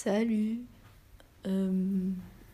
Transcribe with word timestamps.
Salut. 0.00 0.60
Euh, 1.48 2.12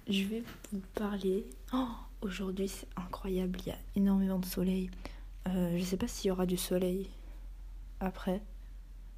je 0.09 0.25
vais 0.25 0.43
vous 0.73 0.81
parler. 0.95 1.45
Oh, 1.75 1.89
Aujourd'hui, 2.23 2.69
c'est 2.69 2.89
incroyable. 2.97 3.59
Il 3.67 3.69
y 3.69 3.73
a 3.73 3.77
énormément 3.97 4.39
de 4.39 4.47
soleil. 4.47 4.91
Euh, 5.49 5.77
je 5.77 5.83
sais 5.85 5.99
pas 5.99 6.09
s'il 6.09 6.29
y 6.29 6.31
aura 6.31 6.47
du 6.47 6.57
soleil 6.57 7.11
après. 8.01 8.41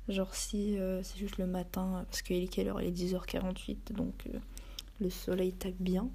Genre 0.09 0.35
si 0.35 0.77
euh, 0.77 1.05
c'est 1.05 1.19
juste 1.19 1.39
le 1.39 1.47
matin, 1.47 2.05
parce 2.11 2.21
qu'il 2.23 2.43
est 2.43 2.49
quelle 2.49 2.67
heure? 2.67 2.83
Il 2.83 2.89
est 2.89 2.91
10h48, 2.91 3.93
donc 3.93 4.25
euh, 4.35 4.41
le 5.01 5.09
soleil 5.09 5.53
tape 5.53 5.75
bien. 5.79 6.11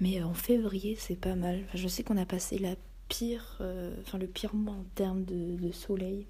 Mais 0.00 0.22
en 0.22 0.32
février, 0.32 0.94
c'est 0.96 1.18
pas 1.18 1.34
mal. 1.34 1.64
Je 1.74 1.88
sais 1.88 2.04
qu'on 2.04 2.16
a 2.16 2.24
passé 2.24 2.56
le 2.56 2.76
pire 3.08 4.54
mois 4.54 4.74
en 4.74 4.84
termes 4.94 5.24
de, 5.24 5.72
soleil 5.72 6.24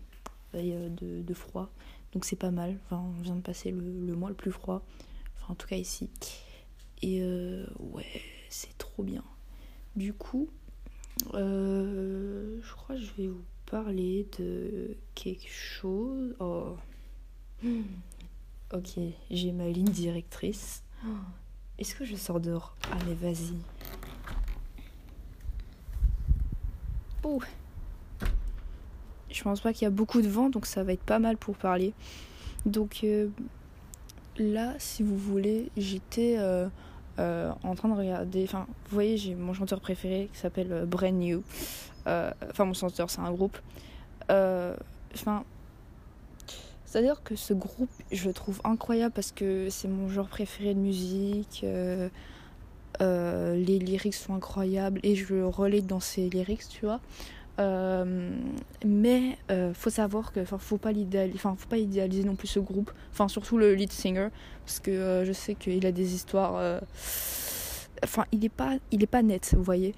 et 0.55 0.73
de 0.89 1.35
froid. 1.35 1.71
Donc 2.13 2.25
c'est 2.25 2.37
pas 2.37 2.51
mal. 2.51 2.79
Enfin, 2.85 3.03
on 3.03 3.23
vient 3.23 3.37
de 3.37 3.41
passer 3.41 3.71
le, 3.71 4.15
mois 4.15 4.29
le 4.29 4.35
plus 4.35 4.53
froid. 4.53 4.83
Enfin, 5.37 5.53
en 5.53 5.55
tout 5.55 5.67
cas 5.67 5.77
ici. 5.77 6.09
Et 7.03 7.21
euh, 7.23 7.67
ouais, 7.79 8.23
c'est 8.49 8.77
trop 8.79 9.03
bien. 9.03 9.25
Du 9.97 10.13
coup, 10.13 10.49
euh, 11.35 12.59
je 12.63 12.73
crois 12.73 12.97
que 12.97 13.03
je 13.03 13.13
vais 13.17 13.29
vous 13.29 13.45
parler 13.67 14.27
de 14.39 14.97
quelque 15.15 15.49
chose. 15.49 16.35
Oh. 16.41 16.77
Ok, 18.75 18.99
j'ai 19.31 19.53
ma 19.53 19.69
ligne 19.69 19.89
directrice. 19.89 20.83
Est-ce 21.79 21.95
que 21.95 22.05
je 22.05 22.17
sors 22.17 22.41
dehors? 22.41 22.77
Mais 23.07 23.15
vas-y. 23.15 23.55
Je 29.31 29.43
pense 29.43 29.61
pas 29.61 29.73
qu'il 29.73 29.83
y 29.83 29.87
a 29.87 29.91
beaucoup 29.91 30.23
de 30.23 30.29
vent, 30.29 30.49
donc 30.49 30.67
ça 30.67 30.83
va 30.83 30.93
être 30.93 31.03
pas 31.03 31.19
mal 31.19 31.37
pour 31.37 31.57
parler. 31.57 31.93
Donc 32.67 33.01
euh, 33.05 33.29
là, 34.39 34.75
si 34.79 35.03
vous 35.03 35.17
voulez, 35.17 35.71
j'étais 35.77 36.37
euh, 36.39 36.69
euh, 37.19 37.51
en 37.63 37.75
train 37.75 37.89
de 37.89 37.95
regarder. 37.95 38.45
Enfin, 38.45 38.67
vous 38.69 38.95
voyez, 38.95 39.17
j'ai 39.17 39.35
mon 39.35 39.55
chanteur 39.55 39.81
préféré 39.81 40.29
qui 40.33 40.39
s'appelle 40.39 40.85
Brand 40.87 41.15
New. 41.15 41.43
Enfin, 42.07 42.65
mon 42.65 42.73
chanteur, 42.73 43.11
c'est 43.11 43.21
un 43.21 43.33
groupe. 43.33 43.59
Enfin, 44.31 45.45
c'est-à-dire 46.87 47.23
que 47.23 47.37
ce 47.37 47.53
groupe, 47.53 47.91
je 48.11 48.29
le 48.29 48.33
trouve 48.33 48.61
incroyable 48.65 49.13
parce 49.15 49.31
que 49.31 49.69
c'est 49.69 49.89
mon 49.89 50.09
genre 50.09 50.29
préféré 50.29 50.73
de 50.73 50.81
musique. 50.81 51.67
les 53.01 53.79
lyrics 53.79 54.15
sont 54.15 54.35
incroyables 54.35 55.01
et 55.03 55.15
je 55.15 55.35
le 55.35 55.47
relate 55.47 55.87
dans 55.87 56.01
ses 56.01 56.31
lyrics, 56.31 56.67
tu 56.71 56.87
vois. 56.87 57.01
Euh, 57.59 58.31
mais 58.85 59.37
euh, 59.51 59.75
faut 59.75 59.91
savoir 59.91 60.33
que 60.33 60.39
enfin 60.41 60.59
faut 60.59 60.79
pas 60.79 60.93
faut 60.93 61.69
pas 61.69 61.79
idéaliser 61.79 62.25
non 62.25 62.37
plus 62.37 62.49
ce 62.49 62.61
groupe. 62.61 62.93
Enfin 63.13 63.29
surtout 63.29 63.59
le 63.59 63.75
lead 63.75 63.93
singer 63.93 64.29
parce 64.65 64.79
que 64.79 64.91
euh, 64.91 65.25
je 65.25 65.33
sais 65.33 65.55
qu'il 65.55 65.85
a 65.85 65.93
des 65.93 66.15
histoires 66.15 66.57
euh, 66.57 66.79
enfin 68.05 68.25
il 68.31 68.45
est 68.45 68.49
pas 68.51 68.77
il 68.93 69.03
est 69.03 69.09
pas 69.09 69.23
net 69.23 69.55
vous 69.57 69.65
voyez. 69.65 69.95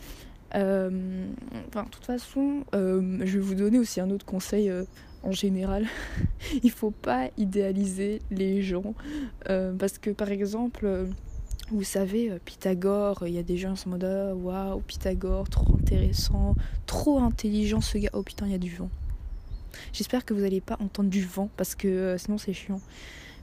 Enfin 0.53 1.85
de 1.85 1.91
toute 1.91 2.07
façon 2.07 2.65
je 2.73 3.19
vais 3.21 3.39
vous 3.39 3.55
donner 3.55 3.79
aussi 3.79 4.01
un 4.01 4.11
autre 4.11 4.27
conseil 4.27 4.73
en 5.23 5.33
général. 5.33 5.87
Il 6.65 6.73
faut 6.73 6.91
pas 6.91 7.29
idéaliser 7.37 8.21
les 8.33 8.61
gens 8.63 8.95
parce 9.45 9.99
que 9.99 10.11
par 10.11 10.33
exemple 10.33 11.07
vous 11.71 11.85
savez, 11.85 12.31
euh, 12.31 12.39
Pythagore, 12.45 13.27
il 13.27 13.35
y 13.35 13.39
a 13.39 13.43
des 13.43 13.57
gens 13.57 13.73
en 13.73 13.77
ce 13.77 13.89
mode 13.89 14.05
waouh, 14.05 14.81
Pythagore, 14.81 15.49
trop 15.49 15.75
intéressant, 15.75 16.55
trop 16.87 17.19
intelligent 17.19 17.81
ce 17.81 17.99
gars. 17.99 18.11
Oh 18.13 18.23
putain, 18.23 18.47
il 18.47 18.53
y 18.53 18.55
a 18.55 18.59
du 18.59 18.75
vent. 18.75 18.91
J'espère 19.93 20.25
que 20.25 20.35
vous 20.35 20.41
n'allez 20.41 20.61
pas 20.61 20.77
entendre 20.81 21.11
du 21.11 21.25
vent 21.25 21.49
parce 21.57 21.75
que 21.75 21.89
euh, 21.89 22.19
sinon 22.19 22.39
c'est 22.39 22.53
chiant. 22.53 22.81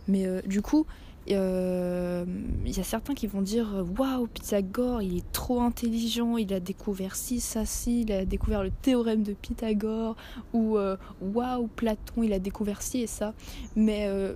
Mais 0.08 0.26
euh, 0.26 0.42
du 0.42 0.62
coup, 0.62 0.86
euh, 1.32 2.26
il 2.66 2.78
y 2.78 2.80
a 2.80 2.84
certains 2.84 3.14
qui 3.14 3.28
vont 3.28 3.42
dire 3.42 3.86
waouh, 3.98 4.28
Pythagore, 4.28 5.02
il 5.02 5.18
est 5.18 5.32
trop 5.32 5.62
intelligent, 5.62 6.38
il 6.38 6.54
a 6.54 6.60
découvert 6.60 7.16
ci, 7.16 7.40
ça, 7.40 7.66
ci, 7.66 8.02
il 8.02 8.12
a 8.12 8.26
découvert 8.26 8.64
le 8.64 8.72
théorème 8.72 9.24
de 9.24 9.34
Pythagore, 9.34 10.16
ou 10.54 10.78
euh, 10.78 10.96
waouh, 11.22 11.68
Platon, 11.68 12.24
il 12.24 12.34
a 12.34 12.40
découvert 12.40 12.82
ci 12.82 13.02
et 13.02 13.08
ça. 13.08 13.34
Mais 13.76 14.06
euh, 14.08 14.36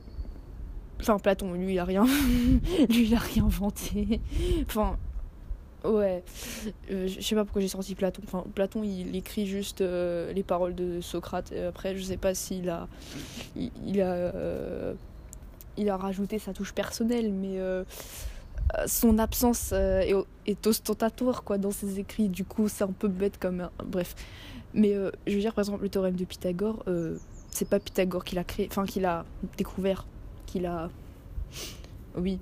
Enfin, 1.01 1.17
Platon, 1.17 1.53
lui, 1.53 1.73
il 1.73 1.79
a 1.79 1.85
rien. 1.85 2.05
lui, 2.89 3.07
il 3.07 3.15
a 3.15 3.19
rien 3.19 3.45
inventé. 3.45 4.21
Enfin, 4.67 4.97
ouais. 5.83 6.23
Euh, 6.91 7.07
je 7.07 7.19
sais 7.19 7.35
pas 7.35 7.43
pourquoi 7.43 7.61
j'ai 7.61 7.67
sorti 7.67 7.95
Platon. 7.95 8.21
Enfin, 8.25 8.43
Platon, 8.53 8.83
il 8.83 9.15
écrit 9.15 9.47
juste 9.47 9.81
euh, 9.81 10.31
les 10.33 10.43
paroles 10.43 10.75
de 10.75 11.01
Socrate. 11.01 11.51
Et 11.51 11.63
après, 11.63 11.95
je 11.95 12.03
sais 12.03 12.17
pas 12.17 12.33
s'il 12.33 12.69
a. 12.69 12.87
Il, 13.55 14.01
a. 14.01 14.11
euh, 14.11 14.93
il 15.77 15.89
a 15.89 15.97
rajouté 15.97 16.39
sa 16.39 16.53
touche 16.53 16.73
personnelle, 16.73 17.31
mais. 17.31 17.59
son 18.85 19.17
absence 19.17 19.73
est, 19.73 20.13
est 20.45 20.67
ostentatoire 20.67 21.43
quoi 21.43 21.57
dans 21.57 21.71
ses 21.71 21.99
écrits 21.99 22.29
du 22.29 22.45
coup 22.45 22.69
c'est 22.69 22.85
un 22.85 22.93
peu 22.97 23.09
bête 23.09 23.37
comme 23.37 23.69
bref 23.83 24.15
mais 24.73 24.93
je 25.27 25.33
veux 25.33 25.41
dire 25.41 25.53
par 25.53 25.63
exemple 25.63 25.83
le 25.83 25.89
théorème 25.89 26.15
de 26.15 26.23
Pythagore 26.23 26.85
c'est 27.49 27.67
pas 27.67 27.79
Pythagore 27.81 28.23
qui 28.23 28.35
l'a 28.35 28.45
créé 28.45 28.69
enfin 28.71 28.85
qui 28.85 29.01
l'a 29.01 29.25
découvert 29.57 30.05
qu'il 30.51 30.65
a. 30.65 30.89
Oui, 32.15 32.39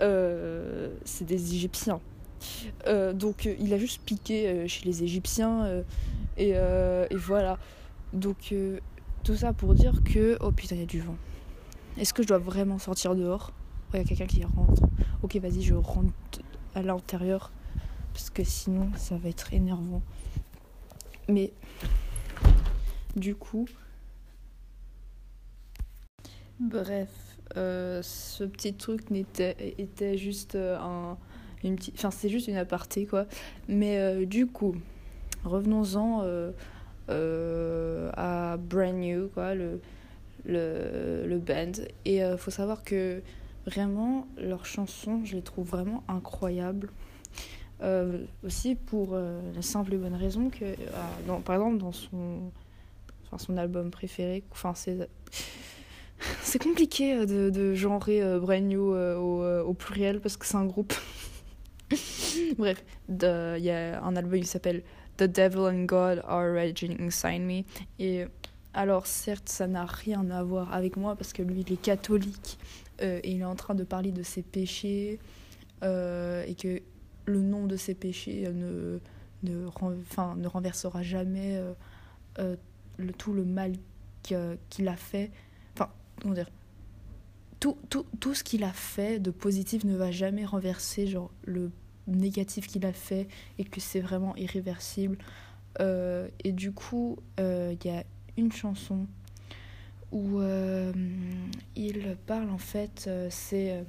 euh, 0.00 0.94
c'est 1.04 1.24
des 1.24 1.54
Égyptiens. 1.54 2.00
Euh, 2.86 3.12
donc 3.12 3.46
euh, 3.46 3.54
il 3.60 3.72
a 3.72 3.78
juste 3.78 4.02
piqué 4.02 4.66
chez 4.66 4.84
les 4.84 5.02
Égyptiens 5.02 5.82
et, 6.38 6.54
voilà. 7.14 7.58
Donc 8.12 8.54
tout 9.22 9.36
ça 9.36 9.52
pour 9.52 9.74
dire 9.74 10.02
que 10.04 10.36
oh 10.40 10.50
putain 10.50 10.76
il 10.76 10.80
y 10.80 10.84
a 10.84 10.86
du 10.86 11.00
vent. 11.00 11.16
Est-ce 11.98 12.14
que 12.14 12.22
je 12.22 12.28
dois 12.28 12.38
vraiment 12.38 12.78
sortir 12.78 13.14
dehors? 13.14 13.52
Il 13.92 13.98
y 13.98 14.00
a 14.00 14.04
quelqu'un 14.04 14.26
qui 14.26 14.44
rentre. 14.44 14.82
Ok 15.22 15.36
vas-y 15.36 15.62
je 15.62 15.74
rentre 15.74 16.12
à 16.74 16.82
l'intérieur 16.82 17.52
parce 18.14 18.30
que 18.30 18.44
sinon 18.44 18.90
ça 18.96 19.16
va 19.16 19.28
être 19.28 19.52
énervant. 19.52 20.02
Mais 21.28 21.52
du 23.14 23.34
coup. 23.34 23.66
Bref, 26.60 27.31
ce 27.54 28.44
petit 28.44 28.74
truc 28.74 29.10
n'était 29.10 29.74
était 29.78 30.16
juste 30.16 30.54
euh, 30.54 30.78
un 30.78 31.18
une 31.64 31.76
petite 31.76 31.94
enfin 31.96 32.10
c'est 32.10 32.28
juste 32.28 32.48
une 32.48 32.56
aparté 32.56 33.06
quoi. 33.06 33.26
Mais 33.68 33.98
euh, 33.98 34.24
du 34.26 34.46
coup 34.46 34.74
revenons-en 35.44 36.22
euh, 36.22 36.50
euh, 37.10 38.10
à 38.14 38.56
Brand 38.56 38.94
New 38.94 39.28
quoi 39.28 39.54
le 39.54 39.80
le, 40.44 41.24
le 41.26 41.38
band. 41.38 41.72
Et 42.04 42.24
euh, 42.24 42.36
faut 42.36 42.50
savoir 42.50 42.82
que 42.82 43.22
vraiment 43.66 44.26
leurs 44.38 44.66
chansons 44.66 45.20
je 45.24 45.36
les 45.36 45.42
trouve 45.42 45.68
vraiment 45.68 46.02
incroyables. 46.08 46.90
Euh, 47.82 48.26
aussi 48.44 48.76
pour 48.76 49.10
euh, 49.12 49.40
la 49.56 49.62
simple 49.62 49.94
et 49.94 49.96
bonne 49.96 50.14
raison 50.14 50.50
que 50.50 50.64
euh, 50.64 51.38
par 51.44 51.56
exemple 51.56 51.78
dans 51.78 51.90
son 51.90 52.52
enfin 53.24 53.38
son 53.38 53.56
album 53.56 53.90
préféré 53.90 54.44
enfin 54.52 54.72
c'est 54.76 55.08
c'est 56.42 56.62
compliqué 56.62 57.14
euh, 57.14 57.26
de, 57.26 57.50
de 57.50 57.74
genrer 57.74 58.22
euh, 58.22 58.38
Brand 58.38 58.62
New 58.62 58.94
euh, 58.94 59.16
au, 59.16 59.42
euh, 59.42 59.62
au 59.62 59.74
pluriel 59.74 60.20
parce 60.20 60.36
que 60.36 60.46
c'est 60.46 60.56
un 60.56 60.66
groupe. 60.66 60.94
Bref, 62.58 62.84
il 63.08 63.64
y 63.64 63.70
a 63.70 64.02
un 64.02 64.16
album 64.16 64.40
qui 64.40 64.46
s'appelle 64.46 64.82
The 65.16 65.24
Devil 65.24 65.60
and 65.60 65.84
God 65.84 66.22
Are 66.26 66.52
Raging 66.52 67.00
Inside 67.00 67.42
Me. 67.42 67.62
Et 67.98 68.24
alors, 68.72 69.06
certes, 69.06 69.48
ça 69.48 69.66
n'a 69.66 69.84
rien 69.84 70.30
à 70.30 70.42
voir 70.42 70.72
avec 70.72 70.96
moi 70.96 71.16
parce 71.16 71.32
que 71.32 71.42
lui, 71.42 71.64
il 71.66 71.72
est 71.72 71.80
catholique 71.80 72.58
et 73.00 73.30
il 73.30 73.40
est 73.40 73.44
en 73.44 73.56
train 73.56 73.74
de 73.74 73.84
parler 73.84 74.10
de 74.10 74.22
ses 74.22 74.40
péchés 74.42 75.18
et 75.82 76.54
que 76.54 76.80
le 77.26 77.40
nom 77.40 77.66
de 77.66 77.76
ses 77.76 77.94
péchés 77.94 78.48
ne, 78.50 78.98
ne, 79.42 79.68
ne 80.36 80.46
renversera 80.46 81.02
jamais 81.02 81.60
le, 82.38 83.12
tout 83.12 83.34
le 83.34 83.44
mal 83.44 83.74
qu'il 84.22 84.88
a 84.88 84.96
fait. 84.96 85.30
Tout, 87.60 87.76
tout, 87.90 88.06
tout 88.18 88.34
ce 88.34 88.42
qu'il 88.42 88.64
a 88.64 88.72
fait 88.72 89.20
de 89.20 89.30
positif 89.30 89.84
ne 89.84 89.96
va 89.96 90.10
jamais 90.10 90.44
renverser 90.44 91.06
genre 91.06 91.30
le 91.44 91.70
négatif 92.06 92.66
qu'il 92.66 92.84
a 92.86 92.92
fait 92.92 93.28
et 93.58 93.64
que 93.64 93.80
c'est 93.80 94.00
vraiment 94.00 94.34
irréversible. 94.36 95.18
Euh, 95.80 96.28
et 96.44 96.52
du 96.52 96.72
coup 96.72 97.16
euh, 97.40 97.74
il 97.80 97.86
y 97.86 97.90
a 97.90 98.04
une 98.36 98.52
chanson 98.52 99.06
où 100.10 100.38
euh, 100.40 100.92
il 101.76 102.16
parle 102.26 102.50
en 102.50 102.58
fait 102.58 103.08
c'est 103.30 103.82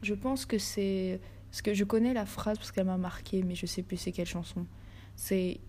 je 0.00 0.14
pense 0.14 0.46
que 0.46 0.56
c'est 0.56 1.20
parce 1.50 1.60
que 1.60 1.74
je 1.74 1.84
connais 1.84 2.14
la 2.14 2.24
phrase 2.24 2.56
parce 2.56 2.72
qu'elle 2.72 2.86
m'a 2.86 2.96
marqué 2.96 3.42
mais 3.42 3.54
je 3.54 3.66
sais 3.66 3.82
plus 3.82 3.96
c'est 3.96 4.12
quelle 4.12 4.26
chanson. 4.26 4.66
C'est 5.16 5.60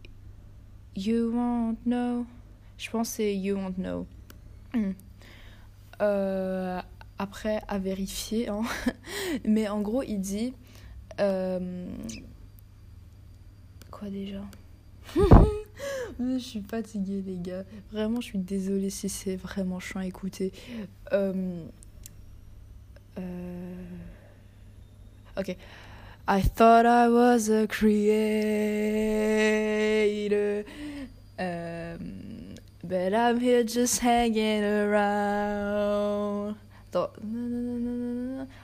you 0.95 1.31
won't 1.33 1.77
know. 1.85 2.25
Je 2.77 2.89
pense 2.89 3.09
c'est 3.09 3.35
you 3.35 3.55
won't 3.57 3.75
know. 3.75 4.05
Hmm. 4.73 4.91
Euh, 6.01 6.79
après 7.17 7.61
à 7.67 7.77
vérifier 7.77 8.47
hein. 8.47 8.61
mais 9.43 9.67
en 9.67 9.81
gros 9.81 10.01
il 10.03 10.19
dit 10.19 10.53
euh, 11.19 11.87
quoi 13.91 14.09
déjà? 14.09 14.41
Je 16.19 16.37
suis 16.37 16.61
fatiguée 16.61 17.21
les 17.25 17.37
gars 17.37 17.63
vraiment 17.91 18.21
je 18.21 18.27
suis 18.27 18.39
désolée 18.39 18.89
si 18.89 19.09
c'est 19.09 19.35
vraiment 19.35 19.79
chiant 19.79 19.99
à 19.99 20.05
écouter 20.05 20.53
euh, 21.11 21.59
Ok. 25.39 25.55
I 26.27 26.41
thought 26.41 26.85
I 26.85 27.07
was 27.07 27.49
a 27.49 27.65
creator. 27.65 28.19
But 32.89 33.13
I'm 33.13 33.39
here 33.39 33.63
just 33.63 34.01
hanging 34.03 34.63
around. 34.63 36.55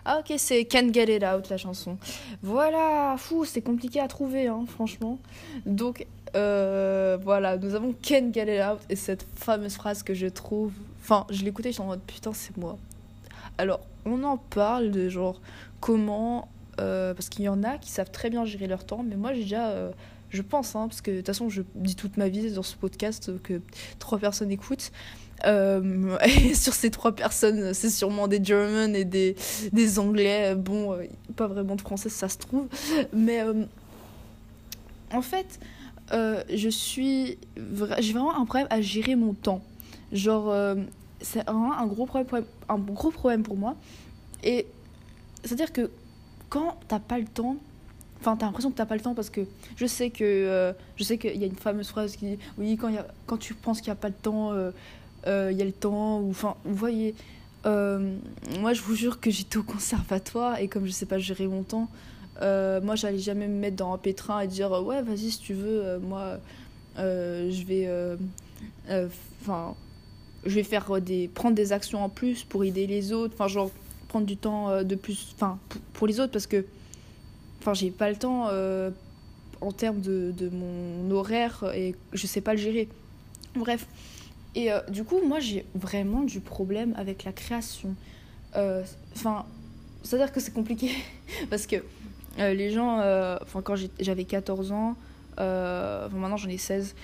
Ah 0.03 0.17
ok, 0.19 0.33
c'est 0.37 0.65
Can't 0.65 0.91
Get 0.91 1.15
It 1.15 1.23
Out 1.23 1.47
la 1.49 1.57
chanson. 1.57 1.99
Voilà, 2.41 3.15
fou, 3.19 3.45
c'est 3.45 3.61
compliqué 3.61 3.99
à 3.99 4.07
trouver, 4.07 4.47
hein, 4.47 4.65
franchement. 4.67 5.19
Donc 5.67 6.07
euh, 6.35 7.19
voilà, 7.21 7.57
nous 7.57 7.75
avons 7.75 7.93
Can't 8.01 8.33
Get 8.33 8.55
It 8.55 8.63
Out 8.63 8.79
et 8.89 8.95
cette 8.95 9.27
fameuse 9.35 9.75
phrase 9.75 10.01
que 10.01 10.15
je 10.15 10.25
trouve... 10.25 10.73
Enfin, 11.03 11.27
je 11.29 11.43
l'écoutais, 11.43 11.69
je 11.69 11.75
suis 11.75 11.83
en 11.83 11.87
mode 11.87 12.01
putain, 12.01 12.33
c'est 12.33 12.57
moi. 12.57 12.79
Alors, 13.59 13.81
on 14.05 14.23
en 14.23 14.37
parle 14.37 14.89
de 14.89 15.07
genre 15.07 15.39
comment... 15.79 16.47
Euh, 16.81 17.13
parce 17.13 17.29
qu'il 17.29 17.45
y 17.45 17.49
en 17.49 17.63
a 17.63 17.77
qui 17.77 17.91
savent 17.91 18.11
très 18.11 18.29
bien 18.31 18.43
gérer 18.43 18.65
leur 18.67 18.85
temps, 18.85 19.05
mais 19.07 19.17
moi 19.17 19.33
j'ai 19.33 19.43
déjà... 19.43 19.69
Euh, 19.69 19.91
je 20.35 20.41
pense, 20.41 20.75
hein, 20.75 20.87
parce 20.87 21.01
que 21.01 21.11
de 21.11 21.17
toute 21.17 21.27
façon 21.27 21.49
je 21.49 21.63
dis 21.75 21.95
toute 21.95 22.17
ma 22.17 22.29
vie 22.29 22.51
dans 22.51 22.63
ce 22.63 22.75
podcast 22.75 23.31
que 23.41 23.61
trois 23.99 24.19
personnes 24.19 24.51
écoutent. 24.51 24.91
Euh, 25.45 26.17
et 26.25 26.53
sur 26.53 26.73
ces 26.73 26.91
trois 26.91 27.13
personnes, 27.13 27.73
c'est 27.73 27.89
sûrement 27.89 28.27
des 28.27 28.43
German 28.43 28.95
et 28.95 29.05
des, 29.05 29.35
Anglais. 29.99 30.55
Bon, 30.55 30.97
pas 31.35 31.47
vraiment 31.47 31.75
de 31.75 31.81
français, 31.81 32.09
ça 32.09 32.29
se 32.29 32.37
trouve. 32.37 32.67
Mais 33.13 33.43
en 35.11 35.21
fait, 35.21 35.59
je 36.11 36.69
suis. 36.69 37.37
J'ai 37.99 38.13
vraiment 38.13 38.39
un 38.39 38.45
problème 38.45 38.67
à 38.69 38.81
gérer 38.81 39.15
mon 39.15 39.33
temps. 39.33 39.61
Genre, 40.11 40.53
c'est 41.21 41.47
un, 41.49 41.71
un, 41.77 41.87
gros 41.87 42.05
problème, 42.05 42.45
un 42.69 42.77
gros 42.77 43.11
problème 43.11 43.43
pour 43.43 43.57
moi. 43.57 43.75
Et 44.43 44.67
c'est-à-dire 45.43 45.71
que 45.71 45.89
quand 46.49 46.77
t'as 46.87 46.99
pas 46.99 47.19
le 47.19 47.25
temps, 47.25 47.57
enfin 48.19 48.35
t'as 48.35 48.45
l'impression 48.45 48.71
que 48.71 48.75
t'as 48.75 48.85
pas 48.85 48.95
le 48.95 49.01
temps 49.01 49.13
parce 49.13 49.29
que 49.29 49.41
je 49.75 49.85
sais 49.85 50.09
que 50.09 50.23
euh, 50.23 50.73
je 50.95 51.03
sais 51.03 51.17
qu'il 51.17 51.37
y 51.37 51.43
a 51.43 51.47
une 51.47 51.55
fameuse 51.55 51.89
phrase 51.89 52.15
qui 52.15 52.25
dit 52.25 52.39
oui 52.57 52.77
quand, 52.77 52.89
y 52.89 52.97
quand 53.27 53.37
tu 53.37 53.53
penses 53.53 53.79
qu'il 53.79 53.87
n'y 53.87 53.97
a 53.97 54.01
pas 54.01 54.07
le 54.09 54.13
temps, 54.13 54.51
euh, 54.51 54.71
euh, 55.27 55.49
il 55.51 55.57
y 55.57 55.61
a 55.61 55.65
le 55.65 55.71
temps. 55.71 56.27
Enfin, 56.29 56.55
vous 56.65 56.75
voyez, 56.75 57.15
moi 57.65 58.73
je 58.73 58.81
vous 58.81 58.95
jure 58.95 59.19
que 59.19 59.31
j'étais 59.31 59.57
au 59.57 59.63
conservatoire 59.63 60.59
et 60.59 60.67
comme 60.67 60.85
je 60.85 60.91
sais 60.91 61.05
pas 61.05 61.17
gérer 61.17 61.47
mon 61.47 61.63
temps, 61.63 61.89
moi 62.41 62.95
j'allais 62.95 63.19
jamais 63.19 63.47
me 63.47 63.59
mettre 63.59 63.77
dans 63.77 63.93
un 63.93 63.97
pétrin 63.97 64.41
et 64.41 64.47
dire 64.47 64.71
ouais 64.83 65.01
vas-y 65.01 65.31
si 65.31 65.39
tu 65.39 65.53
veux, 65.53 65.99
moi 65.99 66.37
je 66.97 67.65
vais, 67.65 67.89
enfin 69.41 69.75
je 70.45 70.53
vais 70.53 70.63
faire 70.63 71.01
des 71.01 71.27
prendre 71.27 71.55
des 71.55 71.73
actions 71.73 72.03
en 72.03 72.09
plus 72.09 72.43
pour 72.43 72.63
aider 72.63 72.85
les 72.85 73.13
autres 73.13 73.33
enfin 73.33 73.47
genre 73.47 73.71
prendre 74.09 74.27
du 74.27 74.37
temps 74.37 74.83
de 74.83 74.95
plus 74.95 75.33
enfin 75.35 75.57
pour 75.93 76.05
les 76.05 76.19
autres 76.19 76.31
parce 76.31 76.45
que 76.45 76.65
enfin 77.65 77.73
j'ai 77.73 77.91
pas 77.91 78.09
le 78.09 78.15
temps 78.15 78.47
euh, 78.49 78.91
en 79.61 79.71
termes 79.71 80.01
de, 80.01 80.49
mon 80.51 81.11
horaire 81.11 81.63
et 81.73 81.95
je 82.13 82.27
sais 82.27 82.41
pas 82.41 82.53
le 82.53 82.59
gérer 82.59 82.87
bref 83.55 83.87
et 84.53 84.71
euh, 84.71 84.79
du 84.89 85.03
coup 85.03 85.19
moi 85.25 85.39
j'ai 85.39 85.65
vraiment 85.73 86.21
du 86.21 86.39
problème 86.39 86.93
avec 86.97 87.23
la 87.23 87.31
création 87.31 87.95
enfin 89.13 89.45
c'est 90.03 90.15
à 90.15 90.19
dire 90.19 90.31
que 90.31 90.39
c'est 90.39 90.53
compliqué 90.53 90.91
parce 91.49 91.65
que 91.67 91.77
les 92.37 92.71
gens 92.71 92.99
enfin 93.41 93.61
quand 93.61 93.75
j'avais 93.99 94.25
14 94.25 94.71
ans 94.71 94.95
enfin 95.37 96.09
maintenant 96.13 96.37
j'en 96.37 96.49
ai 96.49 96.57
16 96.57 96.95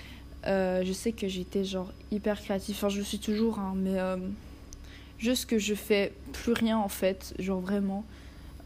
euh, 0.46 0.82
je 0.84 0.92
sais 0.92 1.12
que 1.12 1.28
j'étais 1.28 1.64
genre 1.64 1.92
hyper 2.10 2.40
créative. 2.40 2.74
Enfin, 2.76 2.88
je 2.88 2.98
le 2.98 3.04
suis 3.04 3.18
toujours, 3.18 3.58
hein, 3.58 3.74
mais 3.76 3.98
euh, 3.98 4.16
juste 5.18 5.46
que 5.46 5.58
je 5.58 5.74
fais 5.74 6.12
plus 6.32 6.52
rien 6.52 6.78
en 6.78 6.88
fait. 6.88 7.34
Genre 7.38 7.60
vraiment. 7.60 8.04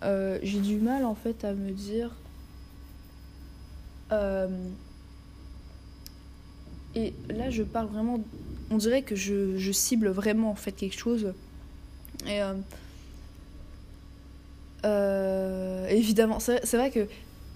Euh, 0.03 0.39
j'ai 0.43 0.61
du 0.61 0.77
mal 0.77 1.05
en 1.05 1.15
fait 1.15 1.45
à 1.45 1.53
me 1.53 1.71
dire. 1.71 2.11
Et 6.95 7.13
là, 7.29 7.51
je 7.51 7.63
parle 7.63 7.89
vraiment. 7.89 8.21
On 8.71 8.79
dirait 8.79 9.03
que 9.03 9.15
je, 9.17 9.59
je 9.59 9.73
cible 9.73 10.09
vraiment 10.09 10.51
en 10.51 10.55
fait 10.55 10.73
quelque 10.73 10.99
chose. 10.99 11.33
Et. 12.27 12.41
évidemment, 15.89 16.39
c'est 16.41 16.75
vrai 16.75 16.91
que 16.91 17.09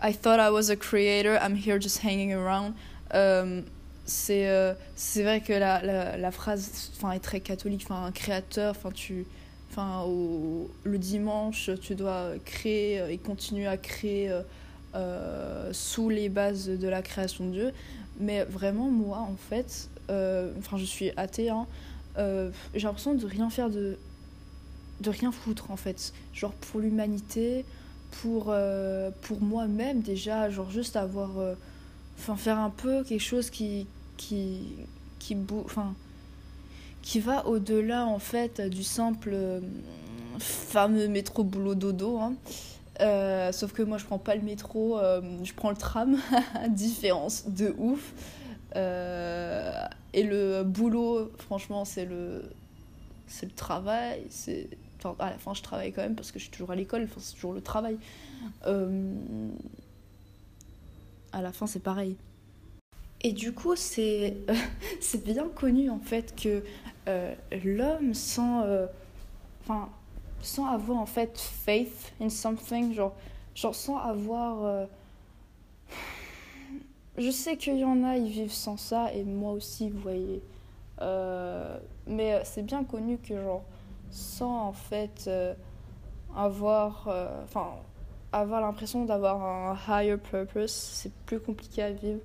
I 0.03 0.15
thought 0.15 0.41
I 0.41 0.51
was 0.51 0.71
a 0.71 0.77
creator, 0.77 1.37
I'm 1.41 1.55
here 1.57 1.81
just 1.81 2.03
hanging 2.03 2.33
around 2.33 2.75
c'est 4.11 4.49
euh, 4.49 4.75
vrai 5.17 5.41
que 5.41 5.53
la, 5.53 5.81
la, 5.83 6.17
la 6.17 6.31
phrase 6.31 6.91
est 7.15 7.21
très 7.21 7.41
catholique 7.41 7.87
un 7.91 8.11
créateur 8.11 8.73
enfin 8.73 8.91
tu 8.91 9.25
enfin 9.71 10.05
le 10.85 10.99
dimanche 10.99 11.71
tu 11.81 11.95
dois 11.95 12.33
créer 12.45 13.13
et 13.13 13.19
continuer 13.19 13.67
à 13.67 13.77
créer 13.77 14.33
euh, 14.95 15.73
sous 15.73 16.09
les 16.09 16.29
bases 16.29 16.69
de 16.69 16.89
la 16.89 17.03
création 17.03 17.47
de 17.47 17.53
Dieu. 17.53 17.73
Mais 18.19 18.45
vraiment 18.45 18.91
moi 18.91 19.19
en 19.19 19.37
fait 19.37 19.89
euh, 20.11 20.53
enfin 20.59 20.77
je 20.77 20.85
suis 20.85 21.13
athée 21.17 21.51
hein, 21.51 21.67
j'ai 22.17 22.83
l'impression 22.83 23.15
de 23.15 23.27
rien 23.27 23.49
faire 23.51 23.71
de 23.71 23.97
de 25.01 25.11
rien 25.11 25.33
foutre 25.33 25.71
en 25.71 25.77
fait. 25.77 26.13
Genre 26.35 26.53
pour 26.53 26.81
l'humanité 26.81 27.65
pour 28.23 28.53
pour 29.23 29.41
moi-même 29.41 30.03
déjà 30.03 30.51
genre 30.51 30.71
juste 30.71 30.97
avoir 30.97 31.31
enfin 32.19 32.37
faire 32.37 32.59
un 32.59 32.71
peu 32.71 33.05
quelque 33.05 33.23
chose 33.23 33.51
qui 33.51 33.87
qui 34.17 34.67
qui 35.21 35.37
enfin 35.65 35.95
qui 37.03 37.21
va 37.21 37.47
au-delà 37.47 38.07
en 38.07 38.19
fait 38.19 38.61
du 38.61 38.83
simple 38.83 39.31
euh, 39.33 39.61
fameux 40.39 41.09
métro 41.09 41.45
boulot 41.45 41.75
dodo 41.75 42.19
hein. 42.19 42.35
euh, 43.01 43.53
sauf 43.53 43.73
que 43.73 43.83
moi 43.83 43.99
je 43.99 44.05
prends 44.05 44.19
pas 44.19 44.35
le 44.35 44.43
métro 44.43 44.99
euh, 44.99 45.21
je 45.43 45.53
prends 45.55 45.71
le 45.71 45.77
tram. 45.77 46.19
Différence 46.69 47.49
de 47.49 47.75
ouf. 47.79 48.13
Et 48.75 50.23
le 50.23 50.63
boulot 50.63 51.31
franchement 51.39 51.85
c'est 51.85 52.05
le 52.05 52.43
c'est 53.27 53.47
le 53.47 53.53
travail 53.53 54.23
c'est 54.29 54.69
à 55.19 55.31
la 55.31 55.39
fin 55.39 55.55
je 55.55 55.63
travaille 55.63 55.93
quand 55.93 56.03
même 56.03 56.17
parce 56.17 56.31
que 56.31 56.39
je 56.39 56.45
suis 56.45 56.53
toujours 56.53 56.73
à 56.73 56.77
l'école 56.77 57.05
enfin, 57.05 57.21
c'est 57.21 57.35
toujours 57.35 57.53
le 57.53 57.63
travail. 57.63 57.97
À 61.33 61.43
la 61.43 61.53
fin 61.53 61.67
c'est 61.67 61.83
pareil 61.83 62.17
et 63.23 63.33
du 63.33 63.53
coup, 63.53 63.75
c'est 63.77 64.35
bien 65.25 65.49
connu 65.49 65.91
en 65.91 66.01
fait 66.01 66.35
que 66.41 66.63
euh, 67.09 67.35
l'homme 67.65 68.15
sans, 68.15 68.63
euh, 68.63 68.87
sans 70.43 70.67
avoir 70.67 70.99
en 70.99 71.07
fait 71.07 71.39
faith 71.39 72.13
in 72.21 72.29
something, 72.29 72.95
genre, 72.95 73.15
genre 73.55 73.75
sans 73.75 73.99
avoir. 73.99 74.65
Euh, 74.65 74.87
je 77.19 77.31
sais 77.31 77.57
qu'il 77.57 77.77
y 77.77 77.85
en 77.85 78.03
a, 78.05 78.17
ils 78.17 78.31
vivent 78.31 78.53
sans 78.53 78.77
ça, 78.77 79.13
et 79.13 79.25
moi 79.25 79.53
aussi, 79.53 79.91
vous 79.91 80.01
voyez. 80.01 80.43
mais 82.07 82.41
c'est 82.45 82.63
bien 82.63 82.85
connu 82.85 83.19
que, 83.19 83.35
genre, 83.43 83.65
sans 84.11 84.69
en 84.69 84.73
fait 84.73 85.29
avoir. 86.35 87.09
Enfin, 87.45 87.75
avoir 88.33 88.61
l'impression 88.61 89.05
d'avoir 89.05 89.43
un 89.43 89.77
higher 89.89 90.17
purpose, 90.17 90.71
c'est 90.71 91.13
plus 91.27 91.41
compliqué 91.41 91.83
à 91.83 91.91
vivre. 91.91 92.21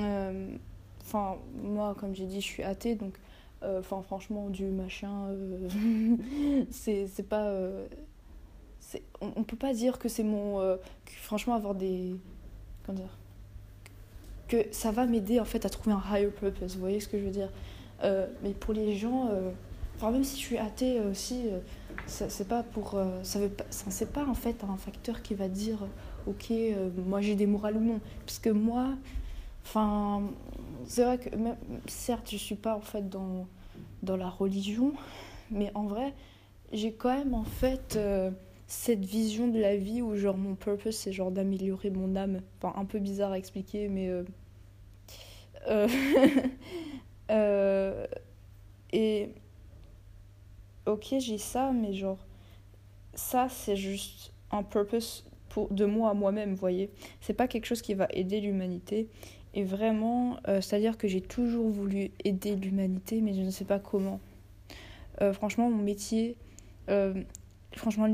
Euh, 0.00 0.56
enfin, 1.02 1.36
moi, 1.62 1.94
comme 1.98 2.14
j'ai 2.14 2.26
dit, 2.26 2.40
je 2.40 2.46
suis 2.46 2.62
athée, 2.62 2.94
donc 2.94 3.14
euh, 3.62 3.80
enfin 3.80 4.00
franchement 4.00 4.48
du 4.48 4.64
machin 4.64 5.28
euh, 5.28 5.68
c'est 6.70 7.28
pas 7.28 7.52
on, 9.20 9.32
on, 9.36 9.44
peut 9.44 9.58
pas 9.58 9.74
dire 9.74 9.98
que 9.98 10.08
c'est 10.08 10.22
mon 10.22 10.78
franchement 11.04 11.56
avoir 11.56 11.74
des 11.74 12.16
comment 12.86 12.96
dire 12.96 13.18
que 14.48 14.64
ça 14.70 14.92
va 14.92 15.04
m'aider 15.04 15.40
en 15.40 15.44
fait 15.44 15.66
à 15.66 15.68
trouver 15.68 15.94
un 15.94 16.02
higher 16.10 16.30
purpose 16.30 16.76
vous 16.76 16.80
voyez 16.80 17.00
ce 17.00 17.08
que 17.08 17.18
je 17.18 17.24
veux 17.24 17.30
dire? 17.30 17.50
Mais 18.02 18.54
pour 18.58 18.72
les 18.72 18.96
gens 18.96 19.28
même 20.02 20.24
si 20.24 20.40
je 20.40 20.46
suis 20.46 20.56
athée 20.56 20.98
aussi 21.00 21.50
c'est 22.06 22.48
pas 22.48 22.62
pour 22.62 22.98
ça 23.22 23.40
veut 23.40 23.50
pas 23.50 23.64
c'est 23.68 24.10
pas 24.10 24.24
en 24.24 24.32
fait 24.32 24.64
un 24.64 24.78
facteur 24.78 25.20
qui 25.20 25.34
va 25.34 25.48
dire 25.48 25.86
ok 26.26 26.50
moi 27.06 27.20
j'ai 27.20 27.34
des 27.34 27.46
morales 27.46 27.76
ou 27.76 27.84
non. 27.84 28.00
Parce 28.24 28.38
que 28.38 28.48
moi 28.48 28.94
Enfin, 29.64 30.22
c'est 30.86 31.04
vrai 31.04 31.18
que 31.18 31.34
même, 31.36 31.56
certes, 31.86 32.30
je 32.30 32.36
suis 32.36 32.54
pas 32.54 32.76
en 32.76 32.80
fait 32.80 33.08
dans, 33.08 33.46
dans 34.02 34.16
la 34.16 34.28
religion, 34.28 34.92
mais 35.50 35.70
en 35.74 35.86
vrai, 35.86 36.14
j'ai 36.72 36.92
quand 36.92 37.14
même 37.14 37.34
en 37.34 37.44
fait 37.44 37.96
euh, 37.96 38.30
cette 38.66 39.04
vision 39.04 39.48
de 39.48 39.58
la 39.58 39.76
vie 39.76 40.02
où 40.02 40.14
genre 40.16 40.36
mon 40.36 40.54
purpose 40.54 40.96
c'est 40.96 41.12
genre 41.12 41.30
d'améliorer 41.30 41.90
mon 41.90 42.16
âme. 42.16 42.40
Enfin, 42.58 42.78
un 42.80 42.84
peu 42.84 42.98
bizarre 42.98 43.32
à 43.32 43.38
expliquer, 43.38 43.88
mais. 43.88 44.08
Euh, 44.08 44.24
euh, 47.30 48.06
et. 48.92 49.30
Ok, 50.86 51.14
j'ai 51.18 51.38
ça, 51.38 51.72
mais 51.72 51.92
genre. 51.94 52.18
Ça, 53.14 53.48
c'est 53.48 53.76
juste 53.76 54.32
un 54.50 54.62
purpose 54.62 55.24
pour, 55.48 55.68
de 55.68 55.84
moi 55.84 56.10
à 56.10 56.14
moi-même, 56.14 56.54
voyez. 56.54 56.90
C'est 57.20 57.34
pas 57.34 57.48
quelque 57.48 57.66
chose 57.66 57.82
qui 57.82 57.94
va 57.94 58.06
aider 58.10 58.40
l'humanité. 58.40 59.08
Et 59.54 59.64
vraiment, 59.64 60.38
euh, 60.48 60.60
c'est-à-dire 60.60 60.96
que 60.96 61.08
j'ai 61.08 61.20
toujours 61.20 61.68
voulu 61.68 62.12
aider 62.24 62.54
l'humanité, 62.54 63.20
mais 63.20 63.34
je 63.34 63.40
ne 63.40 63.50
sais 63.50 63.64
pas 63.64 63.78
comment. 63.78 64.20
Euh, 65.20 65.32
franchement, 65.32 65.68
mon 65.70 65.82
métier, 65.82 66.36
euh, 66.88 67.14
franchement, 67.76 68.12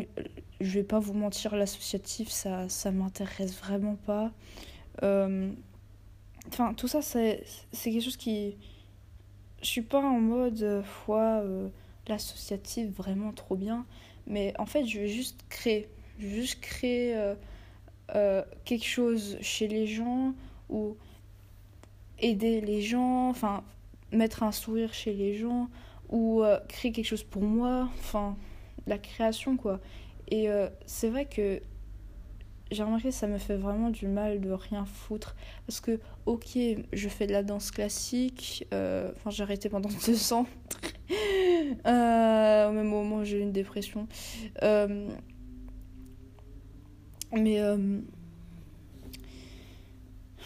je 0.60 0.70
vais 0.70 0.82
pas 0.82 0.98
vous 0.98 1.12
mentir, 1.12 1.54
l'associatif, 1.56 2.30
ça, 2.30 2.68
ça 2.68 2.90
m'intéresse 2.90 3.54
vraiment 3.54 3.96
pas. 3.96 4.32
Enfin, 5.02 6.74
tout 6.74 6.88
ça, 6.88 7.02
c'est 7.02 7.44
quelque 7.72 8.00
chose 8.00 8.16
qui. 8.16 8.56
Je 9.60 9.66
suis 9.66 9.82
pas 9.82 10.00
en 10.00 10.20
mode, 10.20 10.82
foi, 10.84 11.42
l'associatif 12.08 12.88
vraiment 12.90 13.32
trop 13.32 13.56
bien. 13.56 13.84
Mais 14.26 14.54
en 14.58 14.66
fait, 14.66 14.86
je 14.86 15.00
vais 15.00 15.08
juste 15.08 15.38
créer. 15.50 15.88
Je 16.18 16.26
vais 16.26 16.34
juste 16.34 16.60
créer 16.60 17.34
quelque 18.64 18.86
chose 18.86 19.36
chez 19.42 19.68
les 19.68 19.86
gens 19.86 20.32
ou 20.70 20.96
aider 22.18 22.61
les 22.61 22.82
gens, 22.82 23.28
enfin, 23.28 23.64
mettre 24.12 24.42
un 24.42 24.52
sourire 24.52 24.94
chez 24.94 25.12
les 25.12 25.35
gens 25.35 25.68
ou 26.08 26.42
créer 26.68 26.92
quelque 26.92 27.06
chose 27.06 27.25
pour 27.25 27.42
moi. 27.42 27.88
Enfin, 27.99 28.37
la 28.87 28.99
création, 28.99 29.56
quoi. 29.56 29.80
Et 30.28 30.49
euh, 30.49 30.68
c'est 30.87 31.08
vrai 31.08 31.26
que 31.26 31.61
j'ai 32.70 32.82
remarqué 32.82 33.08
que 33.08 33.14
ça 33.14 33.28
me 33.28 33.38
fait 33.38 33.56
vraiment 33.56 33.90
du 33.90 34.08
mal 34.08 34.40
de 34.40 34.50
rien 34.50 34.85
foutre. 34.85 35.37
Parce 35.66 35.80
que, 35.80 36.00
ok, 36.26 36.58
je 36.92 37.08
fais 37.08 37.26
de 37.26 37.32
la 37.32 37.42
danse 37.42 37.70
classique. 37.70 38.66
Euh, 38.73 39.12
enfin, 39.16 39.30
j'ai 39.30 39.42
arrêté 39.42 39.68
pendant 39.68 39.88
deux 40.06 40.32
ans. 40.32 40.46
euh, 41.87 42.68
au 42.68 42.73
même 42.73 42.88
moment, 42.88 43.25
j'ai 43.25 43.38
eu 43.38 43.42
une 43.42 43.52
dépression. 43.52 44.08
Euh, 44.62 45.08
mais. 47.32 47.61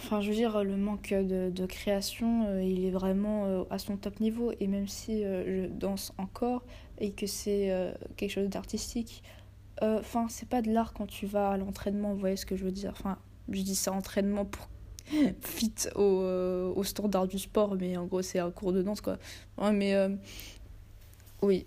Enfin, 0.03 0.21
je 0.21 0.31
veux 0.31 0.35
dire, 0.35 0.65
le 0.65 0.77
manque 0.77 1.11
de, 1.11 1.51
de 1.51 1.67
création, 1.67 2.59
il 2.61 2.85
est 2.85 2.91
vraiment 2.91 3.67
à 3.71 3.79
son 3.79 3.97
top 3.97 4.19
niveau. 4.21 4.53
Et 4.59 4.67
même 4.67 4.89
si 4.89 5.23
je 5.23 5.67
danse 5.67 6.13
encore 6.19 6.63
et 6.99 7.13
que 7.13 7.27
c'est 7.27 7.71
quelque 8.17 8.31
chose 8.31 8.49
d'artistique, 8.49 9.23
euh, 9.83 10.01
enfin, 10.01 10.27
c'est 10.29 10.49
pas 10.49 10.63
de 10.63 10.71
l'art 10.71 10.93
quand 10.93 11.07
tu 11.07 11.27
vas 11.27 11.51
à 11.51 11.57
l'entraînement, 11.57 12.13
vous 12.13 12.21
voyez 12.21 12.37
ce 12.37 12.47
que 12.47 12.57
je 12.57 12.65
veux 12.65 12.73
dire. 12.73 12.91
Enfin, 12.93 13.19
je 13.49 13.63
dis 13.63 13.75
ça 13.75 13.93
entraînement 13.93 14.45
pour 14.45 14.69
fit 15.41 15.73
au, 15.95 16.21
euh, 16.23 16.73
au 16.75 16.85
standard 16.85 17.27
du 17.27 17.39
sport, 17.39 17.77
mais 17.77 17.97
en 17.97 18.07
gros, 18.07 18.23
c'est 18.23 18.39
un 18.39 18.51
cours 18.51 18.73
de 18.73 18.83
danse, 18.83 19.01
quoi. 19.01 19.19
Ouais, 19.59 19.73
mais 19.73 19.95
euh, 19.95 20.11
oui. 21.43 21.67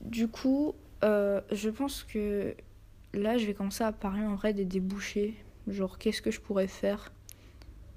Du 0.00 0.28
coup, 0.28 0.74
je 1.02 1.68
pense 1.68 2.04
que 2.04 2.54
là, 3.12 3.38
je 3.38 3.46
vais 3.46 3.54
commencer 3.54 3.84
à 3.84 3.92
parler 3.92 4.24
en 4.24 4.36
vrai 4.36 4.52
des 4.52 4.64
débouchés. 4.64 5.34
Genre, 5.66 5.98
qu'est-ce 5.98 6.22
que 6.22 6.30
je 6.30 6.40
pourrais 6.40 6.68
faire? 6.68 7.12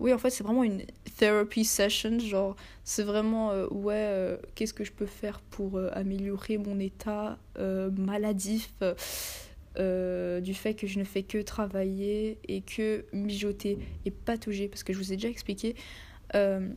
Oui, 0.02 0.14
en 0.14 0.18
fait, 0.18 0.30
c'est 0.30 0.44
vraiment 0.44 0.64
une 0.64 0.84
therapy 1.18 1.64
session. 1.64 2.20
Genre, 2.20 2.56
c'est 2.84 3.04
vraiment, 3.04 3.54
ouais, 3.72 4.38
qu'est-ce 4.56 4.74
que 4.74 4.84
je 4.84 4.92
peux 4.92 5.06
faire 5.06 5.40
pour 5.40 5.80
améliorer 5.94 6.58
mon 6.58 6.80
état 6.80 7.38
maladif 7.58 8.74
euh, 9.80 10.42
du 10.42 10.54
fait 10.54 10.74
que 10.74 10.86
je 10.86 11.00
ne 11.00 11.06
fais 11.06 11.24
que 11.24 11.38
travailler 11.38 12.38
et 12.50 12.62
que 12.62 13.06
mijoter 13.14 13.78
et 14.04 14.12
patauger, 14.12 14.68
parce 14.68 14.84
que 14.84 14.92
je 14.92 14.98
vous 14.98 15.14
ai 15.14 15.16
déjà 15.16 15.30
expliqué. 15.30 15.76
Euh, 16.36 16.70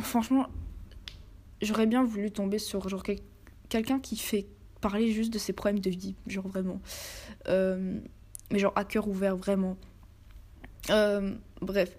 franchement, 0.00 0.48
j'aurais 1.62 1.86
bien 1.86 2.02
voulu 2.02 2.32
tomber 2.32 2.58
sur 2.58 2.88
genre 2.88 3.04
quelqu'un 3.68 4.00
qui 4.00 4.16
fait 4.16 4.46
parler 4.80 5.12
juste 5.12 5.32
de 5.32 5.38
ses 5.38 5.52
problèmes 5.52 5.78
de 5.78 5.90
vie, 5.90 6.16
genre 6.26 6.48
vraiment. 6.48 6.80
Euh, 7.46 8.00
mais 8.50 8.58
genre 8.58 8.72
à 8.74 8.84
cœur 8.84 9.06
ouvert, 9.06 9.36
vraiment. 9.36 9.76
Bref. 11.60 11.96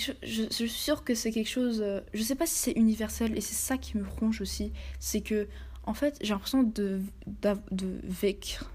chose. 0.00 0.16
Je, 0.22 0.44
suis 0.50 0.68
sûre 0.68 1.04
que 1.04 1.14
c'est 1.14 1.30
quelque 1.30 1.48
chose. 1.48 1.84
je 2.12 2.22
sais 2.22 2.34
pas 2.34 2.46
si 2.46 2.54
c'est 2.54 2.72
universel 2.72 3.36
et 3.36 3.40
c'est 3.40 3.54
ça 3.54 3.78
qui 3.78 3.96
me 3.96 4.06
ronge 4.06 4.40
aussi. 4.40 4.72
C'est 4.98 5.20
que 5.20 5.48
en 5.86 5.94
fait, 5.94 6.18
j'ai 6.22 6.32
l'impression 6.32 6.62
de, 6.62 7.00
de, 7.70 8.00
vaincre, 8.04 8.70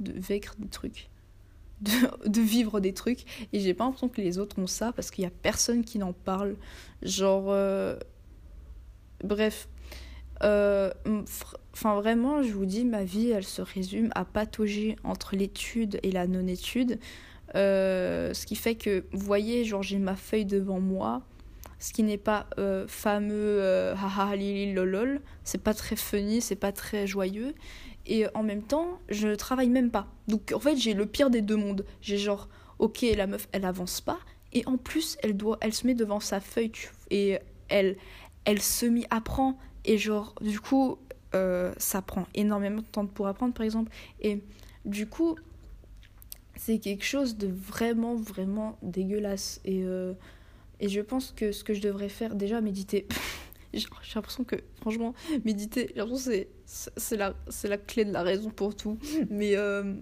de 0.00 0.12
vaincre 0.20 0.56
des 0.58 0.68
trucs, 0.68 1.10
de, 1.80 2.40
vivre 2.40 2.80
des 2.80 2.92
trucs, 2.92 3.24
et 3.52 3.60
j'ai 3.60 3.74
pas 3.74 3.84
l'impression 3.84 4.08
que 4.08 4.20
les 4.20 4.38
autres 4.38 4.58
ont 4.58 4.66
ça 4.66 4.92
parce 4.92 5.10
qu'il 5.10 5.22
y 5.22 5.26
a 5.26 5.30
personne 5.30 5.84
qui 5.84 5.98
n'en 5.98 6.12
parle. 6.12 6.56
Genre, 7.02 7.46
euh, 7.48 7.96
bref. 9.22 9.68
Euh, 10.42 10.92
enfin, 11.78 11.94
vraiment, 11.94 12.42
je 12.42 12.52
vous 12.52 12.66
dis, 12.66 12.84
ma 12.84 13.04
vie, 13.04 13.30
elle 13.30 13.44
se 13.44 13.62
résume 13.62 14.10
à 14.14 14.24
patauger 14.24 14.96
entre 15.04 15.36
l'étude 15.36 16.00
et 16.02 16.10
la 16.10 16.26
non-étude. 16.26 16.98
Euh, 17.54 18.34
ce 18.34 18.46
qui 18.46 18.56
fait 18.56 18.74
que, 18.74 19.04
vous 19.12 19.24
voyez, 19.24 19.64
genre, 19.64 19.82
j'ai 19.82 19.98
ma 19.98 20.16
feuille 20.16 20.44
devant 20.44 20.80
moi 20.80 21.22
ce 21.78 21.92
qui 21.92 22.02
n'est 22.02 22.18
pas 22.18 22.46
euh, 22.58 22.86
fameux 22.88 23.60
euh, 23.60 23.94
haha 23.94 24.34
lili 24.34 24.72
lolol, 24.72 25.20
c'est 25.44 25.62
pas 25.62 25.74
très 25.74 25.96
funny, 25.96 26.40
c'est 26.40 26.56
pas 26.56 26.72
très 26.72 27.06
joyeux 27.06 27.54
et 28.06 28.26
en 28.34 28.42
même 28.42 28.62
temps, 28.62 28.98
je 29.10 29.28
travaille 29.34 29.68
même 29.68 29.90
pas. 29.90 30.08
Donc 30.28 30.52
en 30.54 30.60
fait, 30.60 30.76
j'ai 30.76 30.94
le 30.94 31.06
pire 31.06 31.30
des 31.30 31.42
deux 31.42 31.56
mondes. 31.56 31.84
J'ai 32.00 32.16
genre 32.16 32.48
OK, 32.78 33.04
la 33.16 33.26
meuf, 33.26 33.48
elle 33.52 33.64
avance 33.64 34.00
pas 34.00 34.18
et 34.52 34.64
en 34.66 34.76
plus, 34.76 35.18
elle 35.22 35.36
doit 35.36 35.58
elle 35.60 35.74
se 35.74 35.86
met 35.86 35.94
devant 35.94 36.20
sa 36.20 36.40
feuille 36.40 36.72
et 37.10 37.38
elle 37.68 37.96
elle 38.44 38.62
semi 38.62 39.06
apprend 39.10 39.58
et 39.84 39.98
genre 39.98 40.34
du 40.40 40.58
coup 40.58 40.98
euh, 41.34 41.72
ça 41.78 42.02
prend 42.02 42.26
énormément 42.34 42.80
de 42.80 42.86
temps 42.86 43.06
pour 43.06 43.26
apprendre 43.26 43.52
par 43.54 43.64
exemple 43.64 43.92
et 44.20 44.42
du 44.84 45.06
coup 45.06 45.36
c'est 46.56 46.78
quelque 46.78 47.04
chose 47.04 47.36
de 47.36 47.48
vraiment 47.48 48.14
vraiment 48.16 48.78
dégueulasse 48.82 49.60
et 49.64 49.84
et 50.80 50.88
je 50.88 51.00
pense 51.00 51.32
que 51.32 51.52
ce 51.52 51.64
que 51.64 51.74
je 51.74 51.80
devrais 51.80 52.08
faire, 52.08 52.34
déjà, 52.34 52.60
méditer. 52.60 53.06
j'ai 53.72 53.86
l'impression 54.14 54.44
que, 54.44 54.56
franchement, 54.80 55.14
méditer, 55.44 55.90
j'ai 55.94 56.00
l'impression 56.00 56.30
que 56.30 56.46
c'est 56.96 57.16
la, 57.16 57.34
la 57.64 57.78
clé 57.78 58.04
de 58.04 58.12
la 58.12 58.22
raison 58.22 58.50
pour 58.50 58.76
tout. 58.76 58.98
Mais 59.30 59.56
euh, 59.56 59.94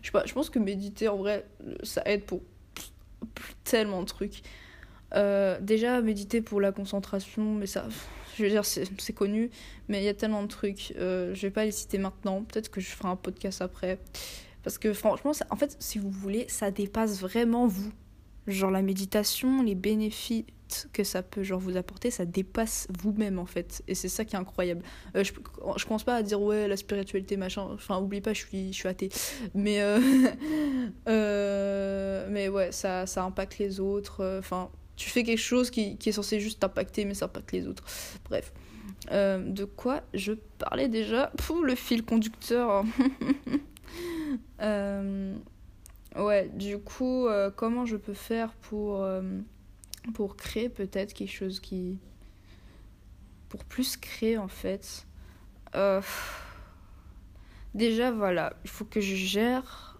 je 0.00 0.06
sais 0.06 0.12
pas, 0.12 0.24
je 0.26 0.32
pense 0.32 0.50
que 0.50 0.58
méditer, 0.58 1.08
en 1.08 1.16
vrai, 1.16 1.46
ça 1.82 2.02
aide 2.06 2.24
pour 2.24 2.40
tellement 3.64 4.00
de 4.00 4.06
trucs. 4.06 4.42
Euh, 5.14 5.60
déjà, 5.60 6.00
méditer 6.00 6.40
pour 6.40 6.60
la 6.60 6.72
concentration, 6.72 7.54
mais 7.54 7.66
ça, 7.66 7.86
je 8.36 8.42
veux 8.42 8.50
dire, 8.50 8.64
c'est 8.64 9.12
connu, 9.14 9.50
mais 9.88 10.00
il 10.00 10.04
y 10.04 10.08
a 10.08 10.14
tellement 10.14 10.42
de 10.42 10.48
trucs. 10.48 10.92
Euh, 10.96 11.34
je 11.34 11.42
vais 11.42 11.50
pas 11.50 11.64
les 11.64 11.72
citer 11.72 11.98
maintenant, 11.98 12.42
peut-être 12.42 12.70
que 12.70 12.80
je 12.80 12.90
ferai 12.90 13.08
un 13.08 13.16
podcast 13.16 13.62
après. 13.62 13.98
Parce 14.62 14.78
que 14.78 14.92
franchement, 14.92 15.32
en 15.50 15.56
fait, 15.56 15.76
si 15.78 15.98
vous 15.98 16.10
voulez, 16.10 16.46
ça 16.48 16.70
dépasse 16.70 17.20
vraiment 17.20 17.66
vous 17.66 17.92
genre 18.46 18.70
la 18.70 18.82
méditation, 18.82 19.62
les 19.62 19.74
bénéfices 19.74 20.44
que 20.92 21.04
ça 21.04 21.22
peut 21.22 21.42
genre 21.42 21.60
vous 21.60 21.76
apporter, 21.76 22.10
ça 22.10 22.24
dépasse 22.24 22.88
vous-même 22.98 23.38
en 23.38 23.46
fait. 23.46 23.82
Et 23.86 23.94
c'est 23.94 24.08
ça 24.08 24.24
qui 24.24 24.34
est 24.34 24.38
incroyable. 24.38 24.82
Euh, 25.14 25.24
je, 25.24 25.32
je 25.76 25.86
pense 25.86 26.04
pas 26.04 26.16
à 26.16 26.22
dire 26.22 26.40
ouais 26.40 26.66
la 26.68 26.76
spiritualité 26.76 27.36
machin. 27.36 27.68
Enfin 27.72 27.98
oublie 27.98 28.20
pas, 28.20 28.32
je 28.32 28.40
suis 28.40 28.72
je 28.72 28.78
suis 28.78 28.88
athée. 28.88 29.10
Mais 29.54 29.80
euh, 29.80 30.00
euh, 31.08 32.26
mais 32.30 32.48
ouais 32.48 32.72
ça 32.72 33.06
ça 33.06 33.24
impacte 33.24 33.58
les 33.58 33.80
autres. 33.80 34.38
Enfin 34.38 34.70
tu 34.96 35.10
fais 35.10 35.22
quelque 35.22 35.38
chose 35.38 35.70
qui, 35.70 35.98
est 36.04 36.12
censé 36.12 36.40
juste 36.40 36.60
t'impacter 36.60 37.04
mais 37.04 37.14
ça 37.14 37.26
impacte 37.26 37.52
les 37.52 37.66
autres. 37.66 37.84
Bref. 38.24 38.52
de 39.10 39.64
quoi 39.64 40.02
je 40.14 40.32
parlais 40.58 40.88
déjà? 40.88 41.32
Pour 41.38 41.62
le 41.62 41.74
fil 41.74 42.04
conducteur. 42.04 42.84
euh, 44.62 45.34
Ouais, 46.16 46.48
du 46.48 46.78
coup, 46.78 47.26
euh, 47.26 47.50
comment 47.50 47.86
je 47.86 47.96
peux 47.96 48.14
faire 48.14 48.52
pour, 48.54 49.02
euh, 49.02 49.22
pour 50.14 50.36
créer 50.36 50.68
peut-être 50.68 51.12
quelque 51.12 51.32
chose 51.32 51.58
qui. 51.60 51.98
Pour 53.48 53.64
plus 53.64 53.96
créer 53.96 54.38
en 54.38 54.48
fait? 54.48 55.06
Euh, 55.74 56.00
déjà, 57.74 58.12
voilà, 58.12 58.52
il 58.64 58.70
faut 58.70 58.84
que 58.84 59.00
je 59.00 59.16
gère. 59.16 59.98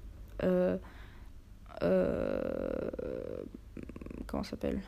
Comment 4.35 4.43
s'appelle 4.45 4.81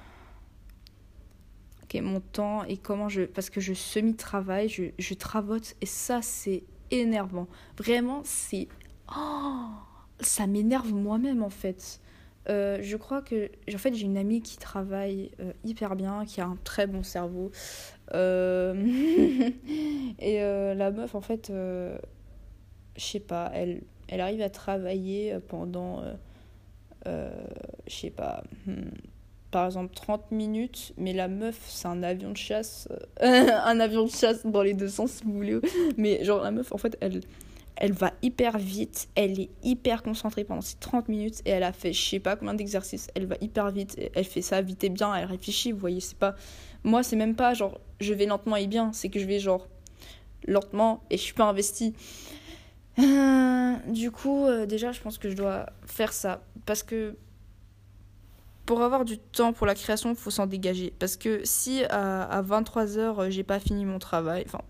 Ok, 1.84 1.94
mon 2.02 2.20
temps 2.20 2.64
et 2.64 2.76
comment 2.76 3.08
je. 3.08 3.22
Parce 3.22 3.48
que 3.48 3.60
je 3.60 3.74
semi-travaille, 3.74 4.68
je, 4.68 4.84
je 4.98 5.14
travaute 5.14 5.76
et 5.80 5.86
ça, 5.86 6.20
c'est 6.20 6.64
énervant. 6.90 7.46
Vraiment, 7.78 8.22
c'est. 8.24 8.66
Oh 9.16 9.68
ça 10.20 10.46
m'énerve 10.46 10.92
moi-même 10.92 11.42
en 11.42 11.50
fait. 11.50 12.00
Euh, 12.48 12.78
je 12.80 12.96
crois 12.96 13.22
que 13.22 13.50
en 13.72 13.78
fait 13.78 13.94
j'ai 13.94 14.04
une 14.04 14.16
amie 14.16 14.40
qui 14.40 14.56
travaille 14.56 15.30
euh, 15.40 15.52
hyper 15.64 15.96
bien, 15.96 16.24
qui 16.24 16.40
a 16.40 16.46
un 16.46 16.58
très 16.64 16.86
bon 16.86 17.02
cerveau. 17.02 17.50
Euh, 18.14 18.74
et 20.18 20.40
la 20.40 20.90
meuf 20.90 21.14
en 21.14 21.20
fait, 21.20 21.48
je 21.52 21.98
sais 22.96 23.20
pas, 23.20 23.50
elle, 23.54 23.82
elle 24.08 24.20
arrive 24.20 24.42
à 24.42 24.50
travailler 24.50 25.38
pendant, 25.48 26.02
je 27.04 27.30
sais 27.88 28.10
pas, 28.10 28.42
hmm, 28.66 28.90
par 29.56 29.64
exemple 29.64 29.94
30 29.94 30.32
minutes, 30.32 30.92
mais 30.98 31.14
la 31.14 31.28
meuf 31.28 31.56
c'est 31.66 31.88
un 31.88 32.02
avion 32.02 32.30
de 32.30 32.36
chasse, 32.36 32.88
un 33.22 33.80
avion 33.80 34.04
de 34.04 34.10
chasse 34.10 34.44
dans 34.44 34.60
les 34.60 34.74
deux 34.74 34.88
sens 34.88 35.12
si 35.12 35.24
vous 35.24 35.32
voulez. 35.32 35.58
Mais 35.96 36.22
genre 36.26 36.42
la 36.42 36.50
meuf 36.50 36.72
en 36.72 36.76
fait 36.76 36.98
elle 37.00 37.22
elle 37.76 37.92
va 37.92 38.12
hyper 38.20 38.58
vite, 38.58 39.08
elle 39.14 39.40
est 39.40 39.48
hyper 39.62 40.02
concentrée 40.02 40.44
pendant 40.44 40.60
ces 40.60 40.76
30 40.76 41.08
minutes 41.08 41.40
et 41.46 41.50
elle 41.52 41.62
a 41.62 41.72
fait 41.72 41.94
je 41.94 42.06
sais 42.06 42.18
pas 42.18 42.36
combien 42.36 42.52
d'exercices, 42.52 43.08
elle 43.14 43.24
va 43.24 43.36
hyper 43.40 43.70
vite, 43.70 43.98
elle 44.14 44.26
fait 44.26 44.42
ça 44.42 44.60
vite 44.60 44.84
et 44.84 44.90
bien, 44.90 45.14
elle 45.14 45.24
réfléchit, 45.24 45.72
vous 45.72 45.78
voyez, 45.78 46.00
c'est 46.00 46.18
pas 46.18 46.34
moi 46.84 47.02
c'est 47.02 47.16
même 47.16 47.34
pas 47.34 47.54
genre 47.54 47.80
je 47.98 48.12
vais 48.12 48.26
lentement 48.26 48.56
et 48.56 48.66
bien, 48.66 48.92
c'est 48.92 49.08
que 49.08 49.18
je 49.18 49.24
vais 49.24 49.38
genre 49.38 49.68
lentement 50.46 51.02
et 51.08 51.16
je 51.16 51.22
suis 51.22 51.32
pas 51.32 51.46
investie. 51.46 51.94
Euh, 52.98 53.74
du 53.88 54.10
coup, 54.10 54.46
euh, 54.46 54.64
déjà, 54.64 54.90
je 54.92 55.00
pense 55.02 55.18
que 55.18 55.28
je 55.28 55.36
dois 55.36 55.66
faire 55.84 56.14
ça. 56.14 56.40
Parce 56.64 56.82
que 56.82 57.14
pour 58.66 58.82
avoir 58.82 59.04
du 59.04 59.18
temps 59.18 59.52
pour 59.52 59.66
la 59.66 59.74
création, 59.74 60.10
il 60.10 60.16
faut 60.16 60.30
s'en 60.30 60.46
dégager. 60.46 60.92
Parce 60.98 61.16
que 61.16 61.40
si 61.44 61.84
à, 61.84 62.24
à 62.24 62.42
23h, 62.42 63.30
j'ai 63.30 63.44
pas 63.44 63.60
fini 63.60 63.84
mon 63.84 63.98
travail, 63.98 64.44
enfin. 64.46 64.62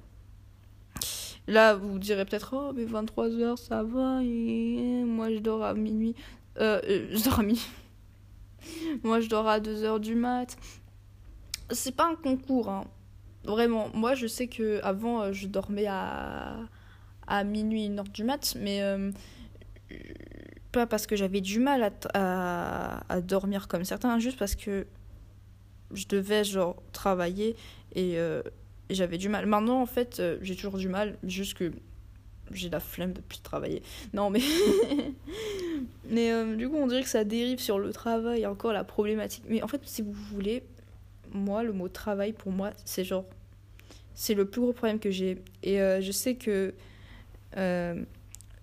Là, 1.49 1.75
vous 1.75 1.99
direz 1.99 2.25
peut-être, 2.25 2.55
oh, 2.57 2.73
mais 2.75 2.85
23h, 2.85 3.57
ça 3.57 3.85
va, 3.85 4.21
moi 4.21 5.31
je 5.31 5.39
dors 5.39 5.63
à 5.63 5.75
minuit. 5.75 6.15
Euh, 6.59 6.81
je 7.11 7.31
à 7.31 7.43
minuit. 7.43 7.65
moi 9.05 9.21
je 9.21 9.29
dors 9.29 9.47
à 9.47 9.61
2h 9.61 10.01
du 10.01 10.17
mat. 10.17 10.57
C'est 11.71 11.95
pas 11.95 12.09
un 12.11 12.17
concours, 12.17 12.69
hein. 12.69 12.85
Vraiment, 13.45 13.91
moi 13.95 14.15
je 14.15 14.27
sais 14.27 14.49
que 14.49 14.81
avant 14.83 15.33
je 15.33 15.47
dormais 15.47 15.87
à 15.87 16.57
à 17.29 17.45
minuit, 17.45 17.87
une 17.87 17.99
heure 17.99 18.05
du 18.05 18.25
mat, 18.25 18.57
mais 18.59 18.83
euh, 18.83 19.11
pas 20.77 20.87
parce 20.87 21.07
que 21.07 21.17
j'avais 21.17 21.41
du 21.41 21.59
mal 21.59 21.93
à, 22.15 23.03
à, 23.09 23.21
dormir 23.21 23.67
comme 23.69 23.85
certains, 23.85 24.19
juste 24.19 24.39
parce 24.39 24.55
que 24.55 24.87
je 25.93 26.07
devais 26.07 26.45
genre 26.45 26.83
travailler 26.93 27.57
et, 27.95 28.19
euh, 28.19 28.43
j'avais 28.91 29.19
du 29.19 29.29
mal. 29.29 29.47
Maintenant, 29.47 29.81
en 29.81 29.87
fait, 29.87 30.21
euh, 30.21 30.39
j'ai 30.43 30.55
toujours 30.55 30.77
du 30.77 30.89
mal, 30.89 31.17
juste 31.25 31.55
que 31.55 31.73
j'ai 32.53 32.69
la 32.69 32.79
flemme 32.79 33.13
depuis 33.13 33.41
travailler. 33.41 33.83
Non, 34.13 34.31
mais. 34.31 34.41
mais 36.11 36.57
du 36.57 36.69
coup, 36.69 36.77
on 36.77 36.87
dirait 36.87 37.03
que 37.03 37.09
ça 37.09 37.25
dérive 37.25 37.59
sur 37.59 37.79
le 37.79 37.93
travail, 37.93 38.47
encore 38.47 38.73
la 38.73 38.85
problématique. 38.85 39.45
Mais 39.49 39.63
en 39.63 39.69
fait, 39.69 39.81
si 39.85 40.03
vous 40.03 40.13
voulez, 40.13 40.63
moi, 41.33 41.65
le 41.65 41.73
mot 41.73 41.89
travail, 41.89 42.33
pour 42.33 42.53
moi, 42.53 42.71
c'est 42.85 43.03
genre. 43.03 43.25
C'est 44.15 44.35
le 44.35 44.45
plus 44.45 44.61
gros 44.61 44.73
problème 44.73 45.01
que 45.01 45.11
j'ai. 45.11 45.43
Et 45.63 45.79
je 45.79 46.13
sais 46.13 46.37
que 46.37 46.73
euh, 47.57 48.03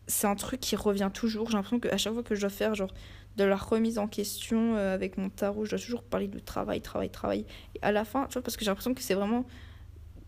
c'est 0.07 0.27
un 0.27 0.35
truc 0.35 0.59
qui 0.59 0.75
revient 0.75 1.09
toujours. 1.13 1.47
J'ai 1.49 1.53
l'impression 1.53 1.79
qu'à 1.79 1.97
chaque 1.97 2.13
fois 2.13 2.23
que 2.23 2.35
je 2.35 2.41
dois 2.41 2.49
faire 2.49 2.75
genre 2.75 2.93
de 3.37 3.43
la 3.43 3.55
remise 3.55 3.97
en 3.97 4.07
question 4.07 4.75
euh, 4.75 4.93
avec 4.93 5.17
mon 5.17 5.29
tarot, 5.29 5.65
je 5.65 5.71
dois 5.71 5.79
toujours 5.79 6.03
parler 6.03 6.27
de 6.27 6.37
travail, 6.39 6.81
travail, 6.81 7.09
travail. 7.09 7.45
Et 7.75 7.79
à 7.81 7.91
la 7.91 8.05
fin, 8.05 8.27
tu 8.27 8.33
vois, 8.33 8.43
parce 8.43 8.57
que 8.57 8.63
j'ai 8.63 8.69
l'impression 8.71 8.93
que 8.93 9.01
c'est 9.01 9.15
vraiment 9.15 9.45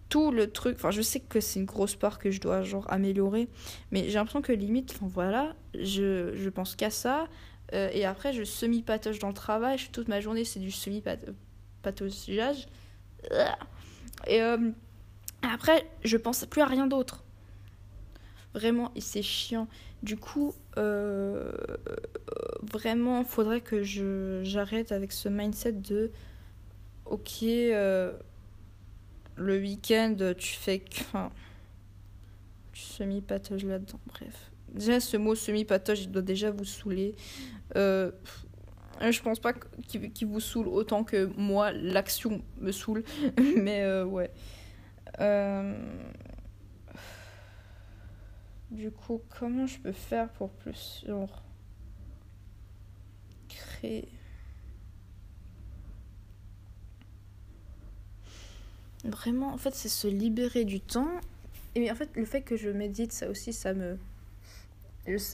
tout 0.10 0.32
le 0.32 0.50
truc. 0.52 0.76
Enfin, 0.78 0.92
je 0.92 1.02
sais 1.02 1.20
que 1.20 1.40
c'est 1.40 1.60
une 1.60 1.66
grosse 1.66 1.96
part 1.96 2.20
que 2.20 2.32
je 2.32 2.40
dois 2.40 2.64
genre 2.64 2.86
améliorer, 2.92 3.48
mais 3.92 4.06
j'ai 4.10 4.16
l'impression 4.16 4.42
que 4.42 4.54
limite, 4.54 4.98
voilà, 5.02 5.56
je, 5.74 6.34
je 6.36 6.50
pense 6.50 6.76
qu'à 6.76 6.90
ça. 6.90 7.28
Euh, 7.74 7.90
et 7.94 8.06
après, 8.06 8.32
je 8.34 8.44
semi-patoche 8.44 9.20
dans 9.20 9.30
le 9.30 9.34
travail. 9.34 9.78
toute 9.92 10.08
ma 10.08 10.22
journée, 10.22 10.46
c'est 10.46 10.60
du 10.60 10.72
semi-patochage. 10.72 12.68
Et 14.28 14.42
après, 15.42 15.88
je 16.04 16.18
pense 16.18 16.46
plus 16.46 16.62
à 16.62 16.66
rien 16.66 16.88
d'autre. 16.88 17.25
Vraiment, 18.56 18.92
et 18.96 19.02
c'est 19.02 19.22
chiant. 19.22 19.68
Du 20.02 20.16
coup, 20.16 20.54
euh, 20.78 21.52
vraiment, 22.62 23.26
faudrait 23.26 23.60
que 23.60 23.84
je, 23.84 24.42
j'arrête 24.44 24.94
avec 24.94 25.12
ce 25.12 25.28
mindset 25.28 25.74
de 25.74 26.12
ok, 27.06 27.44
euh, 27.44 28.14
le 29.36 29.60
week-end, 29.60 30.16
tu 30.38 30.54
fais. 30.54 30.84
Enfin, 31.02 31.32
tu 32.72 32.82
semi-patoges 32.82 33.66
là-dedans. 33.66 34.00
Bref. 34.08 34.52
Déjà, 34.70 35.00
ce 35.00 35.18
mot 35.18 35.36
semi-patoge, 35.36 36.04
il 36.04 36.12
doit 36.12 36.22
déjà 36.22 36.50
vous 36.52 36.66
saouler. 36.66 37.16
Euh, 37.76 38.12
je 39.02 39.22
pense 39.22 39.40
pas 39.40 39.54
qu'il 39.88 40.28
vous 40.28 40.40
saoule 40.40 40.68
autant 40.68 41.04
que 41.04 41.30
moi, 41.38 41.72
l'action 41.74 42.42
me 42.62 42.72
saoule. 42.72 43.04
Mais 43.58 43.82
euh, 43.82 44.06
ouais. 44.06 44.32
Euh, 45.20 45.76
du 48.76 48.92
coup, 48.92 49.22
comment 49.40 49.66
je 49.66 49.80
peux 49.80 49.92
faire 49.92 50.30
pour 50.30 50.50
plus 50.50 51.06
créer? 53.48 54.08
Vraiment, 59.04 59.54
en 59.54 59.58
fait, 59.58 59.74
c'est 59.74 59.90
se 59.90 60.08
libérer 60.08 60.66
du 60.66 60.80
temps. 60.80 61.12
Et 61.76 61.92
en 61.92 61.96
fait, 61.96 62.10
le 62.16 62.26
fait 62.26 62.42
que 62.42 62.58
je 62.58 62.70
médite, 62.70 63.12
ça 63.12 63.30
aussi, 63.30 63.54
ça 63.54 63.74
me. 63.74 63.98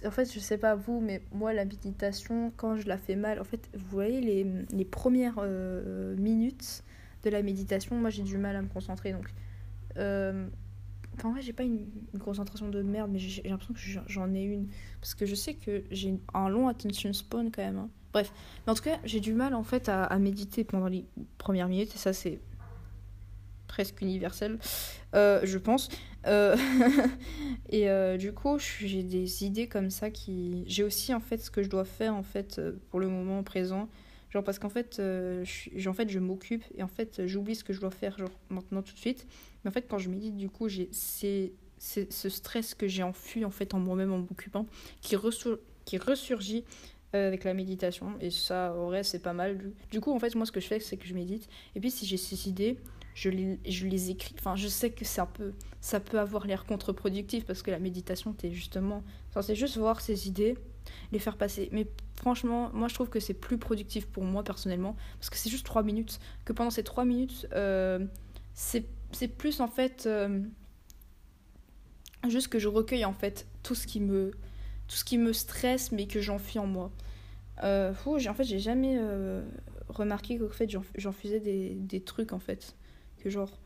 En 0.06 0.12
fait, 0.12 0.34
je 0.34 0.40
sais 0.40 0.58
pas 0.58 0.76
vous, 0.76 1.00
mais 1.00 1.22
moi, 1.32 1.54
la 1.54 1.64
méditation, 1.64 2.52
quand 2.58 2.76
je 2.76 2.88
la 2.88 2.98
fais 2.98 3.16
mal, 3.16 3.40
en 3.40 3.46
fait, 3.46 3.70
vous 3.74 3.88
voyez 3.90 4.20
les, 4.20 4.46
les 4.72 4.86
premières 4.86 5.36
euh, 5.38 6.14
minutes 6.18 6.84
de 7.24 7.30
la 7.30 7.42
méditation, 7.42 7.96
moi, 7.96 8.10
j'ai 8.10 8.24
du 8.24 8.38
mal 8.38 8.56
à 8.58 8.62
me 8.62 8.68
concentrer. 8.68 9.14
Donc, 9.14 9.30
euh, 9.98 10.48
Enfin, 11.22 11.34
vrai, 11.34 11.44
j'ai 11.44 11.54
pas 11.54 11.62
une, 11.62 11.86
concentration 12.20 12.68
de 12.70 12.82
merde, 12.82 13.12
mais 13.12 13.20
j'ai 13.20 13.44
l'impression 13.44 13.76
que 13.76 13.80
j'en 14.12 14.34
ai 14.34 14.42
une. 14.42 14.68
Parce 15.00 15.14
que 15.14 15.28
je 15.28 15.36
sais 15.36 15.54
que 15.54 15.84
j'ai 15.92 16.16
un 16.34 16.50
long 16.50 16.68
attention 16.68 17.14
span 17.14 17.52
quand 17.52 17.62
même. 17.62 17.78
Hein. 17.78 17.90
Bref. 18.12 18.34
Mais 18.66 18.72
en 18.72 18.76
tout 18.76 18.82
cas, 18.82 18.98
j'ai 19.04 19.20
du 19.20 19.34
mal 19.34 19.54
en 19.54 19.62
fait 19.62 19.88
à, 19.88 20.18
méditer 20.18 20.64
pendant 20.64 20.88
les 20.88 21.06
premières 21.38 21.68
minutes. 21.68 21.94
Et 21.94 22.00
ça, 22.00 22.12
c'est 22.12 22.40
presque 23.68 24.02
universel, 24.02 24.58
euh, 25.14 25.42
je 25.44 25.60
pense. 25.60 25.90
Euh, 26.26 26.58
et 27.70 27.88
euh, 27.88 28.18
du 28.18 28.34
coup, 28.34 28.58
j'ai 28.58 29.04
des 29.04 29.46
idées 29.46 29.68
comme 29.68 29.92
ça 29.92 30.10
qui. 30.10 30.64
J'ai 30.66 30.84
aussi 30.84 31.14
en 31.14 31.20
fait 31.20 31.38
ce 31.38 31.52
que 31.52 31.62
je 31.62 31.70
dois 31.70 31.86
faire 31.86 32.16
en 32.16 32.24
fait 32.24 32.60
pour 32.90 33.00
le 33.00 33.10
moment 33.10 33.44
présent. 33.44 33.90
Genre 34.32 34.44
parce 34.44 34.60
qu'en 34.60 34.70
fait, 34.70 34.96
je, 34.98 35.90
en 35.90 35.94
fait, 35.94 36.10
je 36.10 36.20
m'occupe 36.20 36.64
et 36.76 36.84
en 36.84 36.88
fait, 36.88 37.28
j'oublie 37.28 37.56
ce 37.56 37.64
que 37.64 37.74
je 37.74 37.82
dois 37.82 37.92
faire 37.92 38.18
genre 38.18 38.32
maintenant 38.50 38.82
tout 38.82 38.94
de 38.94 39.00
suite. 39.00 39.28
Mais 39.64 39.70
en 39.70 39.74
fait, 39.74 39.88
quand 39.90 39.98
je 39.98 40.10
médite, 40.10 40.38
du 40.38 40.50
coup, 40.50 40.70
j'ai 40.70 40.90
c'est 40.92 41.52
ce 42.12 42.30
stress 42.30 42.76
que 42.76 42.88
j'ai 42.88 43.04
enfui 43.04 43.44
en 43.44 43.50
fait 43.50 43.74
en 43.74 43.80
moi-même 43.80 44.14
en 44.14 44.20
m'occupant 44.20 44.68
qui, 45.02 45.16
qui 45.86 45.98
ressurgit 45.98 46.64
euh, 47.14 47.28
avec 47.28 47.44
la 47.44 47.54
méditation. 47.54 48.14
Et 48.22 48.30
ça, 48.30 48.74
en 48.78 48.86
vrai, 48.86 49.04
c'est 49.04 49.20
pas 49.20 49.34
mal. 49.34 49.74
Du 49.92 50.00
coup, 50.00 50.14
en 50.14 50.20
fait, 50.20 50.34
moi, 50.36 50.46
ce 50.46 50.52
que 50.52 50.62
je 50.62 50.68
fais, 50.68 50.80
c'est 50.80 50.96
que 50.96 51.06
je 51.06 51.14
médite. 51.14 51.50
Et 51.76 51.82
puis, 51.82 51.92
si 51.92 52.06
j'ai 52.06 52.16
ces 52.16 52.48
idées, 52.48 52.78
je 53.16 53.30
les, 53.30 53.60
je 53.68 53.86
les 53.86 54.12
écris. 54.12 54.34
Enfin, 54.40 54.56
je 54.56 54.70
sais 54.70 54.92
que 54.92 55.04
c'est 55.04 55.20
un 55.20 55.28
ça 55.82 56.00
peut 56.00 56.20
avoir 56.20 56.48
l'air 56.48 56.66
contre-productif 56.66 57.46
parce 57.46 57.64
que 57.64 57.72
la 57.72 57.80
méditation, 57.80 58.32
t'es 58.32 58.52
justement. 58.52 59.04
Enfin, 59.30 59.42
c'est 59.42 59.56
juste 59.56 59.78
voir 59.78 60.00
ces 60.00 60.28
idées, 60.28 60.56
les 61.12 61.20
faire 61.20 61.38
passer. 61.38 61.70
Mais 61.72 61.88
franchement, 62.16 62.70
moi, 62.74 62.88
je 62.88 62.94
trouve 62.94 63.10
que 63.10 63.20
c'est 63.20 63.34
plus 63.34 63.58
productif 63.58 64.08
pour 64.08 64.24
moi 64.24 64.44
personnellement 64.44 64.96
parce 65.20 65.30
que 65.30 65.38
c'est 65.38 65.50
juste 65.50 65.66
trois 65.66 65.84
minutes. 65.84 66.20
Que 66.46 66.54
pendant 66.54 66.70
ces 66.70 66.84
trois 66.84 67.06
minutes, 67.06 67.48
euh, 67.54 68.06
c'est 68.54 69.28
plus 69.28 69.60
en 69.60 69.68
fait 69.68 70.06
euh, 70.06 70.42
juste 72.28 72.48
que 72.48 72.60
je 72.60 72.68
recueille 72.68 73.06
en 73.06 73.14
fait 73.14 73.48
tout 73.64 73.76
ce 73.76 73.88
qui 73.88 74.00
me 74.00 74.32
tout 74.88 74.96
ce 74.96 75.04
qui 75.04 75.18
me 75.18 75.34
stresse 75.34 75.92
mais 75.92 76.08
que 76.08 76.22
j'enfuis 76.22 76.60
en 76.60 76.68
moi. 76.68 76.92
Euh, 77.64 77.94
en 78.06 78.34
fait, 78.34 78.44
j'ai 78.44 78.60
jamais 78.60 78.96
euh, 78.98 79.44
remarqué 79.88 80.38
qu'en 80.38 80.50
fait 80.50 80.70
j'en 80.70 81.12
faisais 81.12 81.40
des, 81.40 81.76
des, 81.76 82.02
trucs 82.02 82.34
en 82.34 82.40
fait 82.40 82.76
que 83.20 83.30
genre 83.30 83.60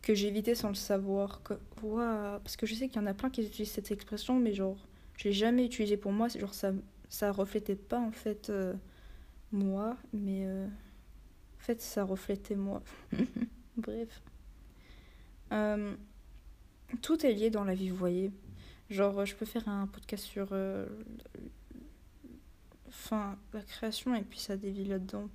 que 0.00 0.14
j'évitais 0.14 0.54
sans 0.54 0.68
le 0.68 0.74
savoir. 0.74 1.42
Que, 1.42 1.54
parce 2.38 2.56
que 2.56 2.66
je 2.66 2.74
sais 2.74 2.88
qu'il 2.88 3.00
y 3.00 3.04
en 3.04 3.06
a 3.06 3.14
plein 3.14 3.30
qui 3.30 3.42
utilisent 3.42 3.72
cette 3.72 3.90
expression 3.90 4.38
mais 4.38 4.52
genre 4.52 4.78
jamais 5.30 5.64
utilisé 5.64 5.96
pour 5.96 6.10
moi, 6.10 6.26
genre 6.28 6.54
ça 6.54 6.72
ça 7.08 7.30
reflétait 7.30 7.76
pas 7.76 8.00
en 8.00 8.10
fait 8.10 8.48
euh, 8.50 8.72
moi 9.52 9.96
mais 10.12 10.46
en 10.48 11.60
fait 11.60 11.80
ça 11.80 12.02
reflétait 12.02 12.56
moi. 12.56 12.82
Bref. 13.76 14.22
Euh, 15.52 15.94
tout 17.00 17.24
est 17.24 17.32
lié 17.32 17.50
dans 17.50 17.64
la 17.64 17.74
vie, 17.74 17.90
vous 17.90 17.96
voyez. 17.96 18.32
Genre, 18.90 19.24
je 19.24 19.34
peux 19.34 19.46
faire 19.46 19.68
un 19.68 19.86
podcast 19.86 20.24
sur 20.24 20.48
euh, 20.52 20.86
enfin, 22.88 23.38
la 23.52 23.62
création 23.62 24.14
et 24.14 24.22
puis 24.22 24.38
ça 24.38 24.56
dévie 24.56 24.84
là-dedans. 24.84 25.28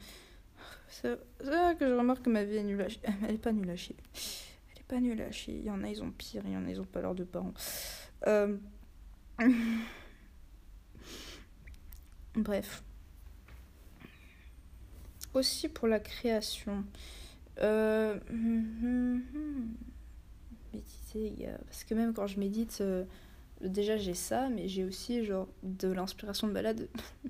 C'est 0.90 1.18
là 1.44 1.76
que 1.76 1.88
je 1.88 1.94
remarque 1.94 2.24
que 2.24 2.30
ma 2.30 2.44
vie 2.44 2.58
est 2.58 2.64
nulle 2.64 2.82
à 2.82 2.90
chier. 2.90 3.02
Elle 3.28 3.36
est 3.36 3.40
pas 3.40 3.52
nulle 3.52 3.70
à 3.70 3.76
chier. 3.76 3.96
Elle 4.72 4.80
est 4.80 4.88
pas 4.88 5.00
nulle 5.00 5.22
à 5.22 5.32
chier. 5.32 5.56
Il 5.56 5.66
y 5.66 5.72
en 5.72 5.84
a, 5.84 5.90
ils 5.90 6.04
ont 6.04 6.12
pire. 6.12 6.44
Il 6.46 6.52
y 6.52 6.58
en 6.58 6.66
a, 6.66 6.70
ils 6.70 6.82
ont 6.82 6.86
pas 6.86 7.02
l'air 7.02 7.16
de 7.16 7.24
parents. 7.24 7.54
Euh... 9.42 9.50
Bref. 12.36 12.84
Aussi 15.34 15.70
pour 15.70 15.88
la 15.88 16.00
création. 16.00 16.84
Euh... 17.60 18.20
Méditer, 20.74 21.48
parce 21.66 21.84
que 21.84 21.94
même 21.94 22.14
quand 22.14 22.28
je 22.28 22.40
médite, 22.40 22.80
euh, 22.82 23.06
déjà 23.62 23.98
j'ai 23.98 24.14
ça, 24.14 24.50
mais 24.50 24.68
j'ai 24.68 24.84
aussi 24.84 25.26
genre 25.26 25.48
de 25.64 25.88
l'inspiration 25.88 26.48
de 26.48 26.54
balade. 26.54 26.90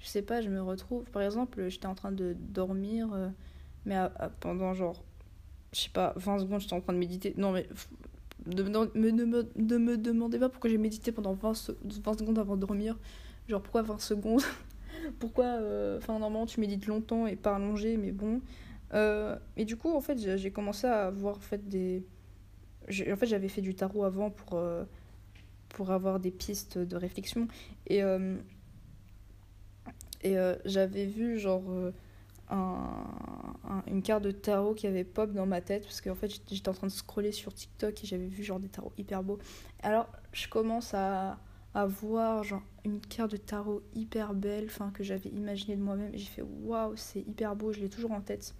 je 0.00 0.06
sais 0.06 0.22
pas, 0.22 0.42
je 0.42 0.48
me 0.48 0.60
retrouve. 0.60 1.04
Par 1.10 1.22
exemple, 1.22 1.68
j'étais 1.68 1.86
en 1.86 1.94
train 1.94 2.12
de 2.12 2.36
dormir, 2.38 3.12
euh, 3.14 3.28
mais 3.84 3.96
pendant 4.40 4.74
genre, 4.74 5.04
je 5.72 5.80
sais 5.80 5.90
pas, 5.90 6.12
20 6.16 6.40
secondes, 6.40 6.60
j'étais 6.60 6.74
en 6.74 6.80
train 6.80 6.92
de 6.92 6.98
méditer. 6.98 7.34
Non, 7.36 7.52
mais 7.52 7.68
ne 8.46 8.62
me, 8.62 9.08
me, 9.56 9.78
me 9.78 9.96
demandez 9.96 10.38
pas 10.38 10.48
pourquoi 10.48 10.70
j'ai 10.70 10.78
médité 10.78 11.12
pendant 11.12 11.34
20, 11.34 11.72
20, 12.04 12.18
secondes 12.18 12.38
avant 12.38 12.56
de 12.56 12.60
dormir. 12.60 12.98
Genre, 13.48 13.62
pourquoi 13.62 13.82
20 13.82 14.00
secondes? 14.00 14.42
Pourquoi. 15.18 15.44
Euh, 15.44 15.98
enfin, 15.98 16.18
normalement, 16.18 16.46
tu 16.46 16.58
médites 16.58 16.86
longtemps 16.86 17.26
et 17.26 17.36
pas 17.36 17.54
allongé, 17.54 17.96
mais 17.96 18.12
bon. 18.12 18.40
Euh, 18.94 19.36
et 19.56 19.64
du 19.64 19.76
coup, 19.76 19.94
en 19.94 20.00
fait, 20.00 20.18
j'ai 20.36 20.50
commencé 20.50 20.86
à 20.86 21.10
voir 21.10 21.36
en 21.36 21.40
fait, 21.40 21.68
des. 21.68 22.02
en 22.88 23.16
fait, 23.16 23.26
j'avais 23.26 23.48
fait 23.48 23.60
du 23.60 23.74
tarot 23.74 24.04
avant 24.04 24.30
pour, 24.30 24.58
pour 25.68 25.90
avoir 25.90 26.18
des 26.18 26.30
pistes 26.30 26.78
de 26.78 26.96
réflexion. 26.96 27.46
Et, 27.88 28.00
et 30.24 30.36
j'avais 30.64 31.04
vu, 31.04 31.38
genre 31.38 31.62
un, 32.50 33.82
une 33.86 34.02
carte 34.02 34.22
de 34.22 34.30
tarot 34.30 34.74
qui 34.74 34.86
avait 34.86 35.04
pop 35.04 35.32
dans 35.32 35.46
ma 35.46 35.60
tête 35.60 35.82
parce 35.82 36.00
qu'en 36.00 36.14
fait 36.14 36.30
j'étais 36.48 36.68
en 36.68 36.72
train 36.72 36.86
de 36.86 36.92
scroller 36.92 37.32
sur 37.32 37.52
TikTok 37.52 38.02
et 38.02 38.06
j'avais 38.06 38.26
vu 38.26 38.42
genre 38.42 38.60
des 38.60 38.68
tarots 38.68 38.92
hyper 38.98 39.22
beaux. 39.22 39.38
Alors 39.82 40.08
je 40.32 40.48
commence 40.48 40.94
à, 40.94 41.38
à 41.74 41.86
voir 41.86 42.44
genre 42.44 42.62
une 42.84 43.00
carte 43.00 43.32
de 43.32 43.36
tarot 43.36 43.82
hyper 43.94 44.34
belle, 44.34 44.66
enfin 44.66 44.90
que 44.90 45.02
j'avais 45.02 45.30
imaginé 45.30 45.76
de 45.76 45.82
moi-même 45.82 46.14
et 46.14 46.18
j'ai 46.18 46.26
fait 46.26 46.44
waouh 46.62 46.94
c'est 46.96 47.20
hyper 47.20 47.56
beau, 47.56 47.72
je 47.72 47.80
l'ai 47.80 47.88
toujours 47.88 48.12
en 48.12 48.20
tête. 48.20 48.54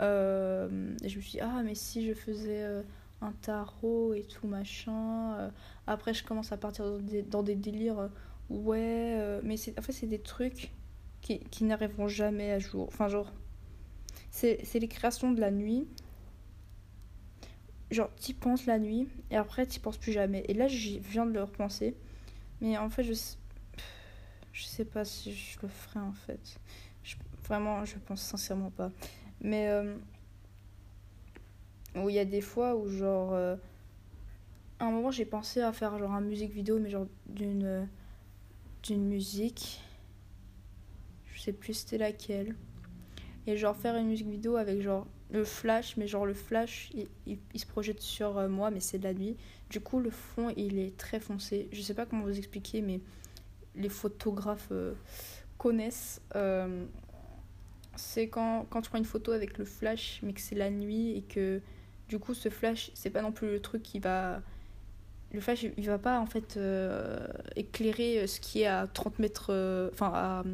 Euh, 0.00 0.94
et 1.02 1.08
je 1.08 1.16
me 1.16 1.22
suis 1.22 1.32
dit 1.32 1.40
ah 1.40 1.62
mais 1.64 1.74
si 1.74 2.06
je 2.06 2.14
faisais 2.14 2.62
euh, 2.62 2.82
un 3.20 3.32
tarot 3.32 4.14
et 4.14 4.22
tout 4.22 4.46
machin. 4.46 5.34
Euh. 5.38 5.50
après 5.86 6.14
je 6.14 6.24
commence 6.24 6.52
à 6.52 6.56
partir 6.56 6.84
dans 6.84 6.98
des, 6.98 7.22
dans 7.22 7.42
des 7.42 7.56
délires 7.56 8.08
ouais 8.48 9.40
mais 9.42 9.56
c'est 9.56 9.78
en 9.78 9.82
fait 9.82 9.92
c'est 9.92 10.06
des 10.06 10.20
trucs 10.20 10.72
qui, 11.50 11.64
n'arriveront 11.64 12.08
jamais 12.08 12.52
à 12.52 12.58
jour. 12.58 12.86
Enfin, 12.88 13.08
genre, 13.08 13.32
c'est 14.30 14.74
les 14.74 14.88
créations 14.88 15.32
de 15.32 15.40
la 15.40 15.50
nuit. 15.50 15.86
Genre, 17.90 18.10
t'y 18.16 18.34
penses 18.34 18.66
la 18.66 18.78
nuit 18.78 19.08
et 19.30 19.36
après, 19.36 19.66
t'y 19.66 19.80
penses 19.80 19.96
plus 19.96 20.12
jamais. 20.12 20.44
Et 20.48 20.54
là, 20.54 20.68
je 20.68 20.98
viens 20.98 21.26
de 21.26 21.32
le 21.32 21.42
repenser. 21.42 21.94
Mais 22.60 22.76
en 22.76 22.90
fait, 22.90 23.02
je, 23.02 23.14
je 24.52 24.64
sais 24.64 24.84
pas 24.84 25.04
si 25.04 25.32
je 25.34 25.58
le 25.62 25.68
ferai 25.68 26.00
en 26.00 26.12
fait. 26.12 26.58
vraiment, 27.46 27.84
je 27.84 27.96
pense 27.98 28.20
sincèrement 28.20 28.70
pas. 28.70 28.90
Mais 29.40 29.68
euh, 29.68 29.96
où 31.94 32.08
il 32.08 32.16
y 32.16 32.18
a 32.18 32.24
des 32.24 32.40
fois 32.40 32.76
où, 32.76 32.88
genre, 32.88 33.32
euh, 33.32 33.56
à 34.78 34.86
un 34.86 34.90
moment, 34.90 35.10
j'ai 35.10 35.24
pensé 35.24 35.62
à 35.62 35.72
faire 35.72 35.98
genre 35.98 36.12
un 36.12 36.20
musique 36.20 36.52
vidéo, 36.52 36.78
mais 36.78 36.90
genre 36.90 37.06
d'une 37.26 37.88
d'une 38.82 39.04
musique 39.04 39.80
je 41.38 41.44
sais 41.44 41.52
plus 41.52 41.72
c'était 41.72 41.98
laquelle. 41.98 42.56
Et 43.46 43.56
genre 43.56 43.76
faire 43.76 43.96
une 43.96 44.08
musique 44.08 44.28
vidéo 44.28 44.56
avec 44.56 44.82
genre 44.82 45.06
le 45.30 45.44
flash, 45.44 45.96
mais 45.96 46.08
genre 46.08 46.26
le 46.26 46.34
flash 46.34 46.90
il, 46.94 47.38
il, 47.54 47.60
se 47.60 47.66
projette 47.66 48.00
sur 48.00 48.38
euh, 48.38 48.48
moi, 48.48 48.70
mais 48.70 48.80
c'est 48.80 48.98
de 48.98 49.04
la 49.04 49.14
nuit. 49.14 49.36
Du 49.70 49.80
coup, 49.80 50.00
le 50.00 50.10
fond 50.10 50.52
il 50.56 50.78
est 50.78 50.96
très 50.96 51.20
foncé. 51.20 51.68
Je 51.72 51.80
sais 51.80 51.94
pas 51.94 52.06
comment 52.06 52.24
vous 52.24 52.36
expliquer, 52.36 52.80
mais 52.82 53.00
les 53.76 53.88
photographes 53.88 54.68
euh, 54.72 54.94
connaissent. 55.58 56.20
Euh, 56.34 56.84
c'est 57.94 58.28
quand, 58.28 58.66
quand 58.68 58.82
tu 58.82 58.90
prends 58.90 58.98
une 58.98 59.04
photo 59.04 59.30
avec 59.30 59.58
le 59.58 59.64
flash, 59.64 60.18
mais 60.24 60.32
que 60.32 60.40
c'est 60.40 60.56
la 60.56 60.70
nuit 60.70 61.16
et 61.16 61.22
que 61.22 61.60
du 62.08 62.18
coup, 62.18 62.34
ce 62.34 62.48
flash, 62.48 62.90
c'est 62.94 63.10
pas 63.10 63.22
non 63.22 63.32
plus 63.32 63.48
le 63.48 63.60
truc 63.60 63.82
qui 63.82 64.00
va 64.00 64.42
le 65.32 65.40
flash 65.40 65.66
il 65.76 65.86
va 65.86 65.98
pas 65.98 66.18
en 66.20 66.26
fait 66.26 66.58
éclairer 67.54 68.26
ce 68.26 68.40
qui 68.40 68.62
est 68.62 68.66
à 68.66 68.86
30 68.86 69.18
mètres 69.18 69.90
enfin 69.92 70.10
à, 70.14 70.44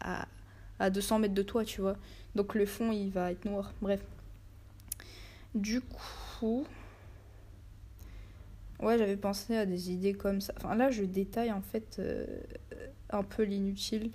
à, 0.00 0.26
à 0.78 0.90
200 0.90 1.20
mètres 1.20 1.34
de 1.34 1.42
toi, 1.42 1.64
tu 1.64 1.80
vois. 1.80 1.96
Donc 2.34 2.54
le 2.54 2.66
fond, 2.66 2.92
il 2.92 3.10
va 3.10 3.32
être 3.32 3.44
noir. 3.44 3.72
Bref. 3.80 4.00
Du 5.54 5.80
coup... 5.80 6.66
Ouais, 8.80 8.98
j'avais 8.98 9.16
pensé 9.16 9.56
à 9.56 9.66
des 9.66 9.92
idées 9.92 10.14
comme 10.14 10.40
ça. 10.40 10.52
Enfin, 10.56 10.74
là, 10.74 10.90
je 10.90 11.04
détaille 11.04 11.52
en 11.52 11.62
fait 11.62 11.96
euh, 12.00 12.26
un 13.10 13.22
peu 13.22 13.44
l'inutile. 13.44 14.10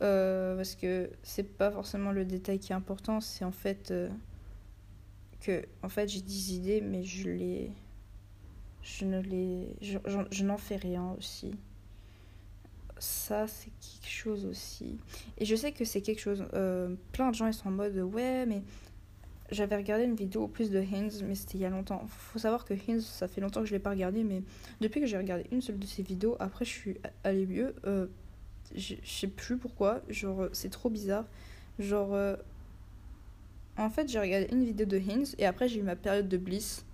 Euh, 0.00 0.56
parce 0.56 0.76
que 0.76 1.10
c'est 1.24 1.56
pas 1.56 1.72
forcément 1.72 2.12
le 2.12 2.24
détail 2.24 2.60
qui 2.60 2.70
est 2.70 2.74
important, 2.76 3.20
c'est 3.20 3.44
en 3.44 3.50
fait 3.50 3.90
euh, 3.90 4.08
que 5.40 5.64
en 5.82 5.88
fait 5.88 6.06
j'ai 6.08 6.20
des 6.20 6.54
idées, 6.54 6.80
mais 6.80 7.02
je 7.02 7.28
les. 7.28 7.72
Je 8.96 9.04
ne 9.04 9.20
les. 9.20 9.76
je 9.80 10.44
n'en 10.44 10.56
fais 10.56 10.76
rien 10.76 11.14
aussi 11.18 11.54
ça 13.00 13.46
c'est 13.46 13.70
quelque 13.80 14.10
chose 14.10 14.46
aussi. 14.46 14.98
Et 15.38 15.44
je 15.44 15.54
sais 15.54 15.72
que 15.72 15.84
c'est 15.84 16.00
quelque 16.00 16.20
chose. 16.20 16.44
Euh, 16.54 16.94
plein 17.12 17.30
de 17.30 17.34
gens 17.34 17.46
ils 17.46 17.54
sont 17.54 17.68
en 17.68 17.72
mode 17.72 17.96
ouais, 17.96 18.46
mais 18.46 18.62
j'avais 19.50 19.76
regardé 19.76 20.04
une 20.04 20.14
vidéo 20.14 20.46
plus 20.46 20.70
de 20.70 20.80
Hinz, 20.80 21.22
mais 21.22 21.34
c'était 21.34 21.58
il 21.58 21.60
y 21.62 21.64
a 21.64 21.70
longtemps. 21.70 22.04
Faut 22.08 22.38
savoir 22.38 22.64
que 22.64 22.74
Hinz, 22.74 23.04
ça 23.04 23.28
fait 23.28 23.40
longtemps 23.40 23.60
que 23.60 23.66
je 23.66 23.72
l'ai 23.72 23.78
pas 23.78 23.90
regardé, 23.90 24.24
mais 24.24 24.42
depuis 24.80 25.00
que 25.00 25.06
j'ai 25.06 25.16
regardé 25.16 25.46
une 25.52 25.62
seule 25.62 25.78
de 25.78 25.86
ses 25.86 26.02
vidéos, 26.02 26.36
après 26.40 26.64
je 26.64 26.70
suis 26.70 26.96
allée 27.24 27.46
mieux. 27.46 27.74
Euh, 27.86 28.06
je 28.74 28.96
sais 29.04 29.28
plus 29.28 29.56
pourquoi, 29.56 30.02
genre 30.08 30.48
c'est 30.52 30.70
trop 30.70 30.90
bizarre. 30.90 31.24
Genre. 31.78 32.14
Euh, 32.14 32.36
en 33.76 33.90
fait, 33.90 34.08
j'ai 34.08 34.18
regardé 34.18 34.48
une 34.50 34.64
vidéo 34.64 34.86
de 34.86 34.98
Hinz 34.98 35.36
et 35.38 35.46
après 35.46 35.68
j'ai 35.68 35.78
eu 35.78 35.84
ma 35.84 35.94
période 35.94 36.28
de 36.28 36.36
bliss. 36.36 36.84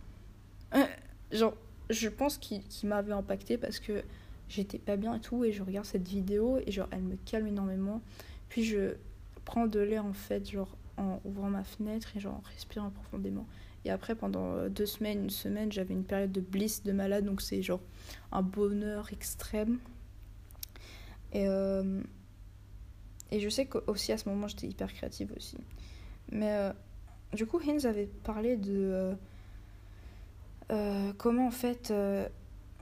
genre, 1.32 1.54
je 1.90 2.08
pense 2.08 2.38
qu'il 2.38 2.62
m'avait 2.84 3.12
impacté 3.12 3.58
parce 3.58 3.78
que 3.78 4.02
j'étais 4.48 4.78
pas 4.78 4.96
bien 4.96 5.14
et 5.14 5.20
tout, 5.20 5.44
et 5.44 5.52
je 5.52 5.62
regarde 5.62 5.86
cette 5.86 6.06
vidéo, 6.06 6.58
et 6.66 6.70
genre, 6.70 6.88
elle 6.90 7.02
me 7.02 7.16
calme 7.24 7.46
énormément. 7.46 8.00
Puis 8.48 8.64
je 8.64 8.94
prends 9.44 9.66
de 9.66 9.80
l'air, 9.80 10.04
en 10.04 10.12
fait, 10.12 10.50
genre, 10.50 10.76
en 10.96 11.20
ouvrant 11.24 11.50
ma 11.50 11.64
fenêtre, 11.64 12.16
et 12.16 12.20
genre, 12.20 12.34
en 12.34 12.42
respirant 12.50 12.90
profondément. 12.90 13.46
Et 13.84 13.90
après, 13.90 14.14
pendant 14.14 14.54
euh, 14.54 14.68
deux 14.68 14.86
semaines, 14.86 15.24
une 15.24 15.30
semaine, 15.30 15.70
j'avais 15.70 15.92
une 15.92 16.04
période 16.04 16.32
de 16.32 16.40
bliss 16.40 16.82
de 16.82 16.92
malade, 16.92 17.24
donc 17.24 17.42
c'est 17.42 17.62
genre 17.62 17.82
un 18.32 18.42
bonheur 18.42 19.12
extrême. 19.12 19.78
Et, 21.32 21.46
euh, 21.48 22.00
et 23.30 23.40
je 23.40 23.48
sais 23.48 23.66
qu'aussi 23.66 24.12
à 24.12 24.18
ce 24.18 24.28
moment, 24.28 24.48
j'étais 24.48 24.68
hyper 24.68 24.92
créative 24.92 25.32
aussi. 25.36 25.58
Mais 26.32 26.52
euh, 26.52 26.72
du 27.34 27.44
coup, 27.44 27.60
Hinz 27.60 27.84
avait 27.84 28.06
parlé 28.06 28.56
de 28.56 29.14
comment 31.18 31.46
en 31.46 31.50
fait 31.50 31.92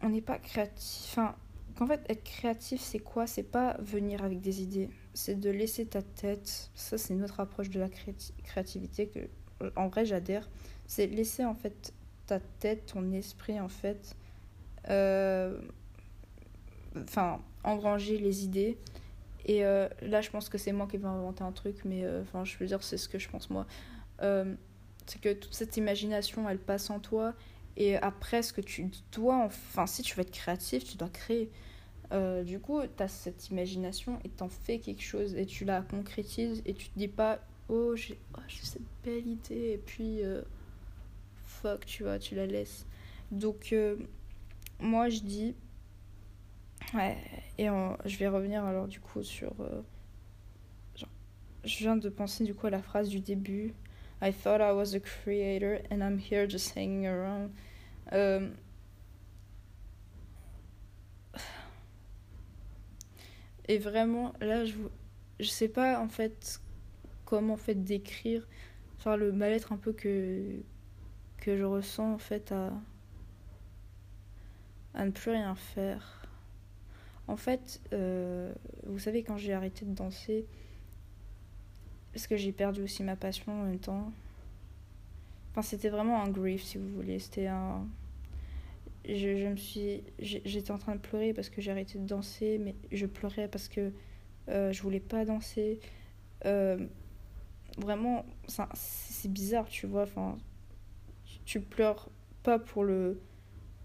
on 0.03 0.09
n'est 0.09 0.21
pas 0.21 0.39
créatif. 0.39 1.11
Enfin, 1.11 1.35
qu'en 1.77 1.87
fait, 1.87 2.01
être 2.09 2.25
créatif, 2.25 2.81
c'est 2.81 2.99
quoi? 2.99 3.27
C'est 3.27 3.43
pas 3.43 3.77
venir 3.81 4.23
avec 4.25 4.41
des 4.41 4.63
idées, 4.63 4.91
c'est 5.15 5.39
de 5.39 5.51
laisser 5.51 5.87
ta 5.87 6.03
tête. 6.03 6.71
Ça, 6.75 6.99
c'est 6.99 7.15
notre 7.15 7.41
approche 7.41 7.71
de 7.71 7.81
la 7.81 7.89
créativité 7.89 9.07
que, 9.07 9.21
en 9.77 9.89
vrai, 9.89 10.05
j'adhère. 10.05 10.49
C'est 10.87 11.07
laisser 11.07 11.45
en 11.45 11.55
fait 11.55 11.95
ta 12.27 12.41
tête, 12.41 12.87
ton 12.87 13.13
esprit, 13.13 13.61
en 13.61 13.69
fait, 13.69 14.17
euh, 14.91 15.61
engranger 17.65 18.19
les 18.19 18.45
idées. 18.45 18.79
Et 19.45 19.65
euh, 19.65 19.89
là, 20.03 20.21
je 20.21 20.31
pense 20.31 20.49
que 20.49 20.59
c'est 20.59 20.73
moi 20.73 20.87
qui 20.87 20.99
vais 20.99 21.07
inventer 21.07 21.43
un 21.43 21.53
truc, 21.53 21.85
mais 21.85 22.05
euh, 22.05 22.23
je 22.45 22.59
veux 22.59 22.67
dire, 22.67 22.83
c'est 22.83 22.97
ce 22.97 23.09
que 23.09 23.19
je 23.19 23.29
pense 23.29 23.51
moi. 23.51 23.67
c'est 24.21 25.21
que 25.21 25.33
toute 25.33 25.55
cette 25.55 25.77
imagination, 25.77 26.49
elle 26.49 26.59
passe 26.59 26.91
en 26.91 27.01
toi 27.01 27.35
et 27.77 27.97
après, 27.97 28.43
ce 28.43 28.53
que 28.53 28.61
tu 28.61 28.91
dois, 29.13 29.37
enfin, 29.37 29.87
si 29.87 30.03
tu 30.03 30.15
veux 30.15 30.23
être 30.23 30.31
créatif, 30.31 30.85
tu 30.85 30.97
dois 30.97 31.09
créer. 31.09 31.51
Euh, 32.13 32.43
du 32.43 32.61
coup, 32.61 32.81
tu 32.83 33.03
as 33.03 33.09
cette 33.09 33.49
imagination 33.49 34.19
et 34.25 34.29
t'en 34.29 34.49
fais 34.49 34.79
quelque 34.79 35.03
chose 35.03 35.35
et 35.35 35.47
tu 35.47 35.65
la 35.65 35.81
concrétises 35.81 36.63
et 36.67 36.75
tu 36.75 36.89
te 36.91 36.99
dis 36.99 37.09
pas, 37.09 37.41
oh, 37.71 37.97
j'ai 37.97 38.19
oh, 38.37 38.41
cette 38.49 38.83
belle 39.03 39.27
idée 39.27 39.73
et 39.73 39.79
puis, 39.79 40.23
euh, 40.23 40.43
fuck, 41.47 41.87
tu 41.87 42.03
vois, 42.03 42.19
tu 42.19 42.35
la 42.35 42.47
laisses. 42.47 42.87
Donc, 43.31 43.71
euh, 43.73 43.97
moi, 44.79 45.09
je 45.09 45.21
dis, 45.21 45.55
ouais, 46.93 47.17
et 47.57 47.69
je 48.05 48.19
vais 48.19 48.29
revenir 48.29 48.65
alors 48.65 48.89
du 48.89 49.01
coup 49.01 49.23
sur. 49.23 49.55
Genre, 50.97 51.09
je 51.65 51.79
viens 51.79 51.97
de 51.97 52.09
penser 52.11 52.45
du 52.45 52.55
coup 52.55 52.67
à 52.67 52.71
la 52.71 52.83
phrase 52.83 53.09
du 53.09 53.21
début 53.21 53.73
I 54.23 54.31
thought 54.31 54.61
I 54.61 54.71
was 54.73 54.95
a 54.95 55.01
creator 55.01 55.81
and 55.91 56.03
I'm 56.03 56.17
here 56.17 56.47
just 56.47 56.73
hanging 56.75 57.09
around. 57.09 57.51
Euh, 58.13 58.51
et 63.69 63.79
vraiment, 63.79 64.33
là, 64.41 64.65
je, 64.65 64.75
je 65.41 65.49
sais 65.49 65.67
pas 65.69 65.99
en 66.01 66.09
fait 66.09 66.61
comment 67.25 67.55
en 67.55 67.57
fait 67.57 67.75
décrire, 67.75 68.47
le 69.05 69.33
mal-être 69.33 69.73
un 69.73 69.77
peu 69.77 69.93
que 69.93 70.63
que 71.39 71.57
je 71.57 71.65
ressens 71.65 72.13
en 72.13 72.19
fait 72.19 72.53
à 72.53 72.73
à 74.95 75.05
ne 75.05 75.11
plus 75.11 75.33
rien 75.33 75.55
faire. 75.57 76.23
En 77.27 77.37
fait, 77.37 77.81
euh, 77.93 78.53
vous 78.87 78.99
savez 78.99 79.23
quand 79.25 79.37
j'ai 79.37 79.53
arrêté 79.53 79.85
de 79.85 79.95
danser, 79.95 80.47
parce 82.13 82.27
que 82.27 82.37
j'ai 82.37 82.53
perdu 82.53 82.83
aussi 82.83 83.03
ma 83.03 83.17
passion 83.17 83.53
en 83.53 83.65
même 83.65 83.79
temps. 83.79 84.13
Enfin, 85.51 85.63
c'était 85.63 85.89
vraiment 85.89 86.23
un 86.23 86.29
grief, 86.29 86.63
si 86.63 86.79
vous 86.79 86.89
voulez. 86.89 87.19
C'était 87.19 87.47
un. 87.47 87.87
Je, 89.07 89.49
me 89.49 89.57
suis. 89.57 90.03
J'étais 90.19 90.71
en 90.71 90.79
train 90.79 90.95
de 90.95 91.01
pleurer 91.01 91.33
parce 91.33 91.49
que 91.49 91.61
j'ai 91.61 91.71
arrêté 91.71 91.99
de 91.99 92.07
danser, 92.07 92.59
mais 92.59 92.75
je 92.91 93.07
pleurais 93.07 93.49
parce 93.49 93.69
que 93.69 93.93
euh, 94.49 94.73
je 94.73 94.83
voulais 94.83 95.01
pas 95.01 95.25
danser. 95.25 95.81
Euh, 96.47 96.87
vraiment, 97.79 98.25
c'est 98.75 99.33
bizarre, 99.33 99.69
tu 99.69 99.87
vois. 99.87 100.03
Enfin, 100.03 100.39
tu 101.45 101.61
pleures 101.61 102.09
pas 102.43 102.59
pour 102.59 102.85
le. 102.85 103.21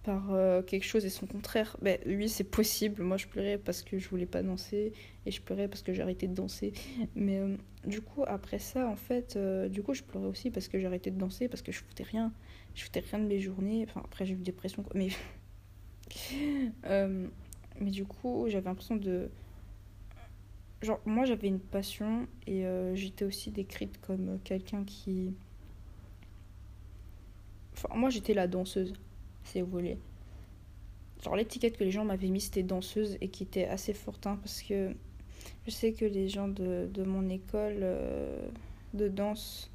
Par 0.08 0.34
euh, 0.34 0.62
quelque 0.62 0.86
chose 0.86 1.04
et 1.04 1.10
son 1.10 1.28
contraire. 1.28 1.76
Ben, 1.82 2.00
lui, 2.06 2.30
c'est 2.30 2.46
possible. 2.46 3.04
Moi, 3.04 3.18
je 3.18 3.28
pleurais 3.28 3.58
parce 3.58 3.84
que 3.84 4.00
je 4.00 4.08
voulais 4.08 4.26
pas 4.26 4.42
danser 4.42 4.94
et 5.26 5.32
je 5.32 5.42
pleurais 5.42 5.68
parce 5.68 5.82
que 5.82 5.92
j'ai 5.92 6.02
arrêté 6.02 6.30
de 6.30 6.34
danser. 6.34 6.72
Mais 7.14 7.40
euh, 7.40 7.58
du 7.86 8.00
coup, 8.00 8.24
après 8.26 8.58
ça, 8.58 8.88
en 8.88 8.96
fait, 8.96 9.36
euh, 9.36 9.68
du 9.68 9.84
coup, 9.84 9.94
je 9.94 10.04
pleurais 10.04 10.28
aussi 10.28 10.50
parce 10.50 10.70
que 10.70 10.80
j'ai 10.80 10.86
arrêté 10.86 11.12
de 11.12 11.18
danser, 11.20 11.50
parce 11.50 11.62
que 11.62 11.74
je 11.74 11.80
foutais 11.80 12.04
rien. 12.04 12.32
Je 12.74 12.86
foutais 12.86 13.02
rien 13.02 13.20
de 13.20 13.26
mes 13.26 13.42
journées. 13.42 13.86
Enfin, 13.86 14.02
après, 14.06 14.26
j'ai 14.26 14.32
eu 14.32 14.38
une 14.38 14.44
dépression. 14.44 14.86
Mais, 14.96 15.10
mais 17.82 17.92
du 17.92 18.06
coup, 18.06 18.46
j'avais 18.48 18.70
l'impression 18.70 18.96
de. 18.96 19.30
Genre, 20.84 21.02
moi, 21.06 21.26
j'avais 21.26 21.50
une 21.50 21.60
passion 21.60 22.30
et 22.46 22.64
j'étais 22.94 23.26
aussi 23.26 23.52
décrite 23.52 24.00
comme 24.00 24.40
quelqu'un 24.46 24.86
qui. 24.86 25.34
Enfin, 27.74 27.90
moi, 27.94 28.10
j'étais 28.10 28.34
la 28.34 28.48
danseuse 28.48 28.94
si 29.48 29.62
vous 29.62 29.70
voulez. 29.70 29.98
Genre 31.24 31.36
l'étiquette 31.36 31.78
que 31.78 31.84
les 31.84 31.92
gens 31.92 32.06
m'avaient 32.06 32.30
mis 32.30 32.42
c'était 32.42 32.64
danseuse 32.64 33.18
et 33.22 33.30
qui 33.30 33.44
était 33.44 33.66
assez 33.66 33.94
forte 33.94 34.28
hein, 34.28 34.38
parce 34.42 34.62
que 34.62 34.94
je 35.66 35.72
sais 35.72 35.94
que 35.94 36.06
les 36.06 36.30
gens 36.30 36.48
de, 36.48 37.04
mon 37.06 37.28
école 37.30 37.80
euh, 37.82 38.48
de 38.94 39.08
danse, 39.08 39.72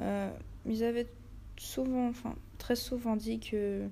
euh, 0.00 0.30
ils 0.66 0.84
avaient 0.84 1.06
souvent, 1.56 2.08
enfin 2.08 2.34
très 2.58 2.76
souvent 2.76 3.16
dit 3.16 3.40
que, 3.40 3.88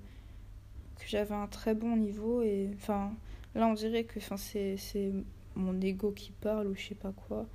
j'avais 1.07 1.35
un 1.35 1.47
très 1.47 1.75
bon 1.75 1.97
niveau 1.97 2.43
et 2.43 2.69
enfin 2.75 3.13
là 3.55 3.69
on 3.69 3.75
dirait 3.75 4.03
que 4.03 4.19
enfin 4.19 4.37
c'est 4.37 5.13
mon 5.55 5.81
ego 5.81 6.11
qui 6.11 6.33
parle 6.33 6.67
ou 6.67 6.75
je 6.75 6.89
sais 6.89 6.95
pas 6.97 7.13
quoi 7.13 7.47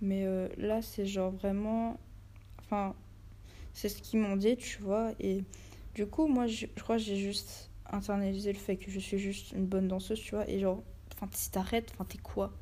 mais 0.00 0.24
euh, 0.24 0.48
là 0.56 0.80
c'est 0.80 1.04
genre 1.04 1.30
vraiment 1.30 1.98
enfin 2.60 2.94
c'est 3.74 3.90
ce 3.90 4.00
qu'ils 4.00 4.20
m'ont 4.20 4.36
dit 4.36 4.56
tu 4.56 4.80
vois 4.80 5.12
et 5.20 5.42
du 5.94 6.06
coup, 6.06 6.26
moi, 6.26 6.46
je, 6.46 6.66
crois 6.66 6.96
que 6.96 7.02
j'ai 7.02 7.16
juste 7.16 7.70
internalisé 7.90 8.52
le 8.52 8.58
fait 8.58 8.76
que 8.76 8.90
je 8.90 8.98
suis 8.98 9.18
juste 9.18 9.52
une 9.52 9.66
bonne 9.66 9.88
danseuse, 9.88 10.20
tu 10.20 10.34
vois. 10.34 10.48
Et 10.48 10.58
genre, 10.58 10.82
enfin, 11.14 11.28
si 11.32 11.50
t'arrêtes, 11.50 11.92
enfin, 11.94 12.04
t'es 12.04 12.18
quoi? 12.18 12.52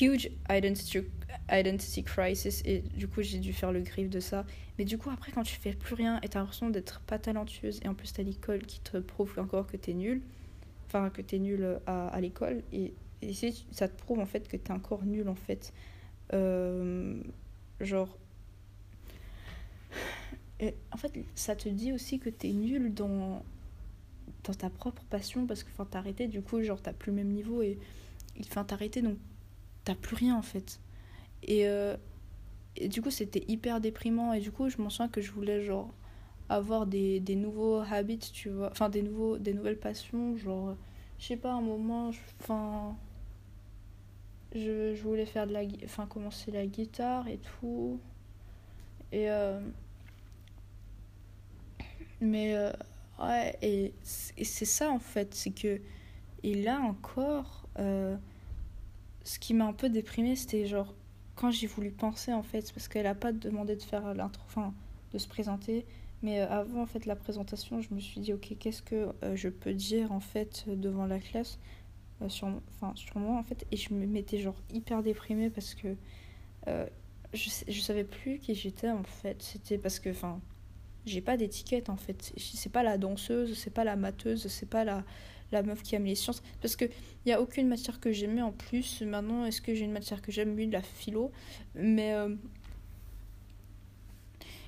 Huge 0.00 0.30
identity, 0.50 0.98
identity 1.50 2.02
crisis. 2.02 2.62
Et 2.64 2.80
du 2.80 3.06
coup, 3.06 3.22
j'ai 3.22 3.38
dû 3.38 3.52
faire 3.52 3.70
le 3.70 3.80
griffe 3.80 4.10
de 4.10 4.20
ça. 4.20 4.44
Mais 4.78 4.84
du 4.84 4.98
coup, 4.98 5.10
après, 5.10 5.30
quand 5.30 5.44
tu 5.44 5.56
fais 5.56 5.72
plus 5.72 5.94
rien 5.94 6.20
et 6.22 6.28
t'as 6.28 6.40
l'impression 6.40 6.70
d'être 6.70 7.00
pas 7.00 7.18
talentueuse, 7.18 7.80
et 7.84 7.88
en 7.88 7.94
plus, 7.94 8.12
t'as 8.12 8.24
l'école 8.24 8.66
qui 8.66 8.80
te 8.80 8.98
prouve 8.98 9.38
encore 9.38 9.66
que 9.66 9.76
t'es 9.76 9.94
nulle, 9.94 10.22
enfin, 10.86 11.10
que 11.10 11.22
t'es 11.22 11.38
nulle 11.38 11.80
à, 11.86 12.08
à 12.08 12.20
l'école, 12.20 12.62
et, 12.72 12.92
et 13.22 13.32
ça 13.70 13.88
te 13.88 13.96
prouve 13.96 14.18
en 14.18 14.26
fait 14.26 14.48
que 14.48 14.56
t'es 14.56 14.72
encore 14.72 15.04
nulle, 15.04 15.28
en 15.28 15.36
fait. 15.36 15.72
Euh, 16.32 17.22
genre, 17.80 18.18
et 20.60 20.74
en 20.92 20.96
fait, 20.96 21.12
ça 21.34 21.54
te 21.54 21.68
dit 21.68 21.92
aussi 21.92 22.18
que 22.18 22.30
t'es 22.30 22.52
nul 22.52 22.94
dans, 22.94 23.42
dans 24.44 24.54
ta 24.54 24.70
propre 24.70 25.02
passion 25.10 25.46
parce 25.46 25.62
que 25.64 25.70
t'as 25.90 25.98
arrêté, 25.98 26.28
du 26.28 26.40
coup, 26.42 26.62
genre, 26.62 26.80
t'as 26.80 26.92
plus 26.92 27.10
le 27.10 27.16
même 27.16 27.28
niveau 27.28 27.62
et 27.62 27.78
enfin, 28.40 28.64
t'as 28.64 28.76
arrêté 28.76 29.02
donc 29.02 29.18
t'as 29.84 29.94
plus 29.94 30.16
rien 30.16 30.36
en 30.36 30.42
fait. 30.42 30.80
Et, 31.42 31.68
euh, 31.68 31.96
du 32.88 33.02
coup, 33.02 33.10
c'était 33.10 33.44
hyper 33.48 33.80
déprimant 33.80 34.32
et 34.32 34.40
du 34.40 34.50
coup, 34.52 34.68
je 34.68 34.78
m'en 34.78 34.90
souviens 34.90 35.08
que 35.08 35.20
je 35.20 35.32
voulais, 35.32 35.62
genre, 35.62 35.92
avoir 36.48 36.86
des, 36.86 37.20
des 37.20 37.36
nouveaux 37.36 37.80
habits, 37.80 38.18
tu 38.18 38.50
vois, 38.50 38.70
enfin, 38.70 38.88
des, 38.88 39.02
des 39.40 39.54
nouvelles 39.54 39.78
passions, 39.78 40.36
genre, 40.36 40.76
je 41.18 41.26
sais 41.26 41.36
pas, 41.36 41.52
un 41.52 41.62
moment, 41.62 42.10
enfin. 42.40 42.96
Je, 44.54 44.94
je, 44.94 45.02
voulais 45.02 45.26
faire 45.26 45.46
de 45.46 45.52
la 45.52 45.62
enfin 45.84 46.06
commencer 46.06 46.50
la 46.50 46.66
guitare 46.66 47.28
et 47.28 47.38
tout 47.38 48.00
et 49.12 49.30
euh, 49.30 49.60
mais 52.20 52.54
euh, 52.54 52.72
ouais, 53.20 53.56
et, 53.62 53.94
c'est 54.02 54.64
ça 54.64 54.90
en 54.90 54.98
fait, 54.98 55.34
c'est 55.34 55.50
que. 55.50 55.80
Et 56.42 56.54
là 56.54 56.80
encore, 56.80 57.66
euh, 57.78 58.16
ce 59.24 59.38
qui 59.38 59.54
m'a 59.54 59.66
un 59.66 59.72
peu 59.72 59.88
déprimée, 59.88 60.36
c'était 60.36 60.66
genre 60.66 60.94
quand 61.34 61.50
j'ai 61.50 61.66
voulu 61.66 61.90
penser 61.90 62.32
en 62.32 62.42
fait, 62.42 62.72
parce 62.72 62.88
qu'elle 62.88 63.06
a 63.06 63.14
pas 63.14 63.32
demandé 63.32 63.76
de 63.76 63.82
faire 63.82 64.14
l'intro, 64.14 64.42
enfin 64.46 64.72
de 65.12 65.18
se 65.18 65.28
présenter, 65.28 65.86
mais 66.22 66.40
euh, 66.40 66.48
avant 66.48 66.82
en 66.82 66.86
fait 66.86 67.06
la 67.06 67.16
présentation, 67.16 67.80
je 67.80 67.92
me 67.92 68.00
suis 68.00 68.20
dit 68.20 68.32
ok, 68.32 68.56
qu'est-ce 68.58 68.82
que 68.82 69.08
je 69.34 69.48
peux 69.48 69.74
dire 69.74 70.12
en 70.12 70.20
fait 70.20 70.64
devant 70.68 71.06
la 71.06 71.18
classe 71.18 71.58
sur, 72.28 72.48
enfin, 72.70 72.92
sur 72.94 73.18
moi 73.18 73.36
en 73.36 73.42
fait, 73.42 73.66
et 73.72 73.76
je 73.76 73.92
me 73.92 74.06
mettais 74.06 74.38
genre 74.38 74.56
hyper 74.72 75.02
déprimée 75.02 75.50
parce 75.50 75.74
que 75.74 75.96
je, 77.34 77.50
je 77.68 77.80
savais 77.80 78.04
plus 78.04 78.38
qui 78.38 78.54
j'étais 78.54 78.90
en 78.90 79.02
fait, 79.02 79.42
c'était 79.42 79.78
parce 79.78 79.98
que 79.98 80.10
enfin 80.10 80.40
j'ai 81.06 81.20
pas 81.20 81.36
d'étiquette 81.36 81.88
en 81.88 81.96
fait. 81.96 82.32
C'est 82.36 82.72
pas 82.72 82.82
la 82.82 82.98
danseuse, 82.98 83.56
c'est 83.56 83.72
pas 83.72 83.84
la 83.84 83.96
mateuse, 83.96 84.46
c'est 84.48 84.68
pas 84.68 84.84
la, 84.84 85.04
la 85.52 85.62
meuf 85.62 85.82
qui 85.82 85.94
aime 85.94 86.04
les 86.04 86.14
sciences. 86.14 86.42
Parce 86.60 86.76
qu'il 86.76 86.90
n'y 87.24 87.32
a 87.32 87.40
aucune 87.40 87.68
matière 87.68 88.00
que 88.00 88.12
j'aimais 88.12 88.42
en 88.42 88.52
plus. 88.52 89.02
Maintenant, 89.02 89.44
est-ce 89.44 89.60
que 89.60 89.74
j'ai 89.74 89.84
une 89.84 89.92
matière 89.92 90.20
que 90.20 90.32
j'aime? 90.32 90.54
Oui, 90.54 90.66
la 90.66 90.82
philo. 90.82 91.30
Mais 91.74 92.08
il 92.08 92.14
euh, 92.14 92.36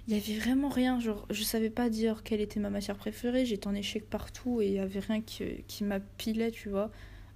y 0.08 0.14
avait 0.14 0.38
vraiment 0.38 0.68
rien. 0.68 1.00
Genre, 1.00 1.26
je 1.30 1.42
savais 1.42 1.70
pas 1.70 1.90
dire 1.90 2.22
quelle 2.22 2.40
était 2.40 2.60
ma 2.60 2.70
matière 2.70 2.96
préférée. 2.96 3.44
J'étais 3.44 3.66
en 3.66 3.74
échec 3.74 4.08
partout 4.08 4.60
et 4.60 4.68
il 4.68 4.74
y 4.74 4.78
avait 4.78 5.00
rien 5.00 5.20
qui, 5.20 5.64
qui 5.66 5.84
m'appilait, 5.84 6.52
tu 6.52 6.68
vois. 6.68 6.90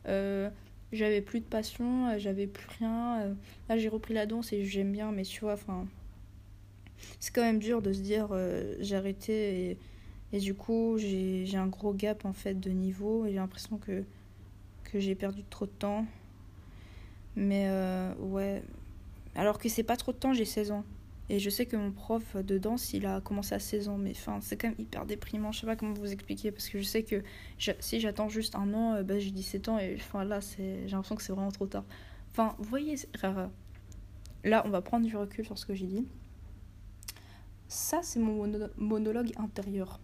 Euh, 0.09 0.49
j'avais 0.93 1.23
plus 1.23 1.41
de 1.41 1.47
passion, 1.47 2.17
j'avais 2.19 2.47
plus 2.47 2.69
rien. 2.79 3.21
Euh, 3.23 3.35
là, 3.69 3.79
j'ai 3.79 3.88
repris 3.88 4.15
la 4.15 4.27
danse 4.27 4.53
et 4.53 4.65
j'aime 4.65 4.93
bien, 4.93 5.11
mais 5.11 5.23
tu 5.23 5.41
vois, 5.41 5.55
enfin 5.55 5.87
c'est 7.21 7.35
quand 7.35 7.43
même 7.43 7.59
dur 7.59 7.83
de 7.83 7.93
se 7.93 8.01
dire 8.01 8.29
euh, 8.33 8.75
j'ai 8.81 8.97
arrêté 8.97 9.79
et, 10.33 10.38
du 10.38 10.55
coup 10.55 10.97
j'ai 10.99 11.57
un 11.57 11.67
gros 11.67 11.93
gap 11.93 12.25
en 12.25 12.33
fait 12.33 12.59
de 12.59 12.71
niveau 12.71 13.27
et 13.27 13.31
j'ai 13.31 13.37
l'impression 13.37 13.77
que, 13.77 14.05
que 14.85 14.99
j'ai 14.99 15.15
perdu 15.15 15.45
trop 15.45 15.67
de 15.67 15.71
temps. 15.71 16.07
Mais 17.37 17.67
euh, 17.69 18.15
ouais. 18.19 18.62
Alors 19.35 19.59
que 19.59 19.69
c'est 19.69 19.83
pas 19.83 19.97
trop 19.97 20.12
de 20.12 20.19
temps, 20.19 20.33
j'ai 20.33 20.45
16 20.45 20.71
ans. 20.73 20.85
Et 21.29 21.38
je 21.38 21.49
sais 21.49 21.67
que 21.67 21.77
mon 21.77 21.93
prof 21.93 22.37
de 22.37 22.59
danse, 22.59 22.93
il 22.93 23.07
a 23.07 23.21
commencé 23.21 23.55
à 23.55 23.59
16 23.59 23.88
ans, 23.88 23.97
mais 23.97 24.11
enfin, 24.11 24.41
c'est 24.43 24.57
quand 24.57 24.69
même 24.69 24.77
hyper 24.79 25.07
déprimant. 25.07 25.53
Je 25.53 25.61
sais 25.61 25.67
pas 25.67 25.77
comment 25.77 25.95
vous 25.95 26.12
expliquer, 26.12 26.51
parce 26.51 26.69
que 26.69 26.79
je 26.79 26.85
sais 26.85 27.05
que 27.05 27.23
si 27.81 28.01
j'attends 28.01 28.29
juste 28.29 28.55
un 28.55 28.75
an, 28.75 28.95
euh, 28.95 29.03
bah, 29.03 29.19
j'ai 29.19 29.31
17 29.31 29.69
ans, 29.69 29.79
et 29.79 29.97
enfin 29.99 30.25
là, 30.25 30.41
j'ai 30.59 30.87
l'impression 30.88 31.17
que 31.17 31.23
c'est 31.23 31.33
vraiment 31.33 31.53
trop 31.53 31.67
tard. 31.67 31.85
Enfin, 32.33 32.55
vous 32.59 32.69
voyez, 32.69 32.97
là, 34.45 34.62
on 34.67 34.71
va 34.71 34.83
prendre 34.83 35.07
du 35.07 35.17
recul 35.17 35.45
sur 35.45 35.57
ce 35.57 35.65
que 35.65 35.75
j'ai 35.75 35.87
dit. 35.87 36.07
Ça, 37.72 38.00
c'est 38.02 38.20
mon 38.20 38.46
monologue 38.76 39.32
intérieur. 39.38 39.98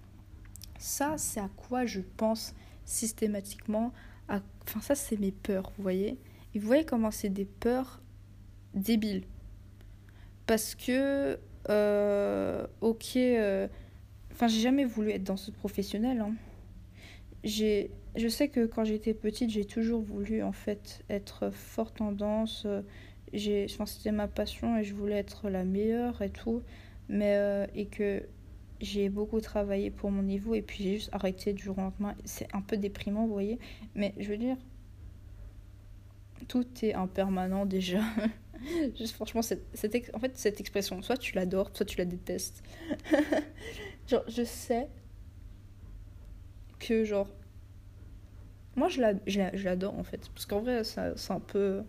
Ça, 0.78 1.18
c'est 1.18 1.38
à 1.38 1.50
quoi 1.54 1.84
je 1.84 2.00
pense 2.16 2.54
systématiquement. 2.86 3.92
Enfin, 4.26 4.80
ça, 4.80 4.94
c'est 4.94 5.18
mes 5.18 5.32
peurs, 5.32 5.70
vous 5.76 5.82
voyez 5.82 6.16
Et 6.54 6.58
vous 6.58 6.66
voyez 6.66 6.86
comment 6.86 7.10
c'est 7.10 7.28
des 7.28 7.44
peurs 7.44 8.00
débiles. 8.72 9.24
Parce 10.46 10.74
que, 10.74 11.38
euh, 11.68 12.66
ok, 12.80 13.16
euh, 13.16 13.68
enfin, 14.32 14.48
j'ai 14.48 14.60
jamais 14.60 14.86
voulu 14.86 15.10
être 15.10 15.24
danseuse 15.24 15.54
professionnelle. 15.54 16.20
Hein. 16.20 16.32
J'ai, 17.44 17.90
je 18.16 18.28
sais 18.28 18.48
que 18.48 18.64
quand 18.64 18.84
j'étais 18.84 19.12
petite, 19.12 19.50
j'ai 19.50 19.66
toujours 19.66 20.00
voulu, 20.00 20.42
en 20.42 20.52
fait, 20.52 21.04
être 21.10 21.50
forte 21.50 22.00
en 22.00 22.12
danse. 22.12 22.66
J'ai, 23.34 23.66
enfin, 23.68 23.84
c'était 23.84 24.10
ma 24.10 24.26
passion 24.26 24.78
et 24.78 24.84
je 24.84 24.94
voulais 24.94 25.18
être 25.18 25.50
la 25.50 25.64
meilleure 25.64 26.22
et 26.22 26.30
tout 26.30 26.62
mais 27.08 27.36
euh, 27.36 27.66
et 27.74 27.86
que 27.86 28.22
j'ai 28.80 29.08
beaucoup 29.08 29.40
travaillé 29.40 29.90
pour 29.90 30.10
mon 30.10 30.22
niveau 30.22 30.54
et 30.54 30.62
puis 30.62 30.84
j'ai 30.84 30.94
juste 30.94 31.10
arrêté 31.12 31.52
du 31.52 31.62
jour 31.62 31.78
au 31.78 31.82
lendemain. 31.82 32.14
C'est 32.24 32.48
un 32.54 32.60
peu 32.60 32.76
déprimant, 32.76 33.26
vous 33.26 33.32
voyez, 33.32 33.58
mais 33.94 34.14
je 34.18 34.28
veux 34.28 34.38
dire, 34.38 34.56
tout 36.46 36.66
est 36.82 36.94
impermanent 36.94 37.66
déjà. 37.66 38.00
juste 38.96 39.14
franchement, 39.14 39.42
cette, 39.42 39.64
cette, 39.74 40.10
en 40.14 40.18
fait, 40.18 40.36
cette 40.36 40.60
expression, 40.60 41.02
soit 41.02 41.16
tu 41.16 41.34
l'adores, 41.34 41.70
soit 41.74 41.86
tu 41.86 41.98
la 41.98 42.04
détestes. 42.04 42.62
genre, 44.06 44.24
je 44.28 44.44
sais 44.44 44.88
que, 46.78 47.04
genre, 47.04 47.28
moi 48.76 48.88
je 48.88 49.64
l'adore 49.64 49.98
en 49.98 50.04
fait, 50.04 50.28
parce 50.32 50.46
qu'en 50.46 50.60
vrai, 50.60 50.84
c'est 50.84 51.30
un 51.30 51.40
peu. 51.40 51.82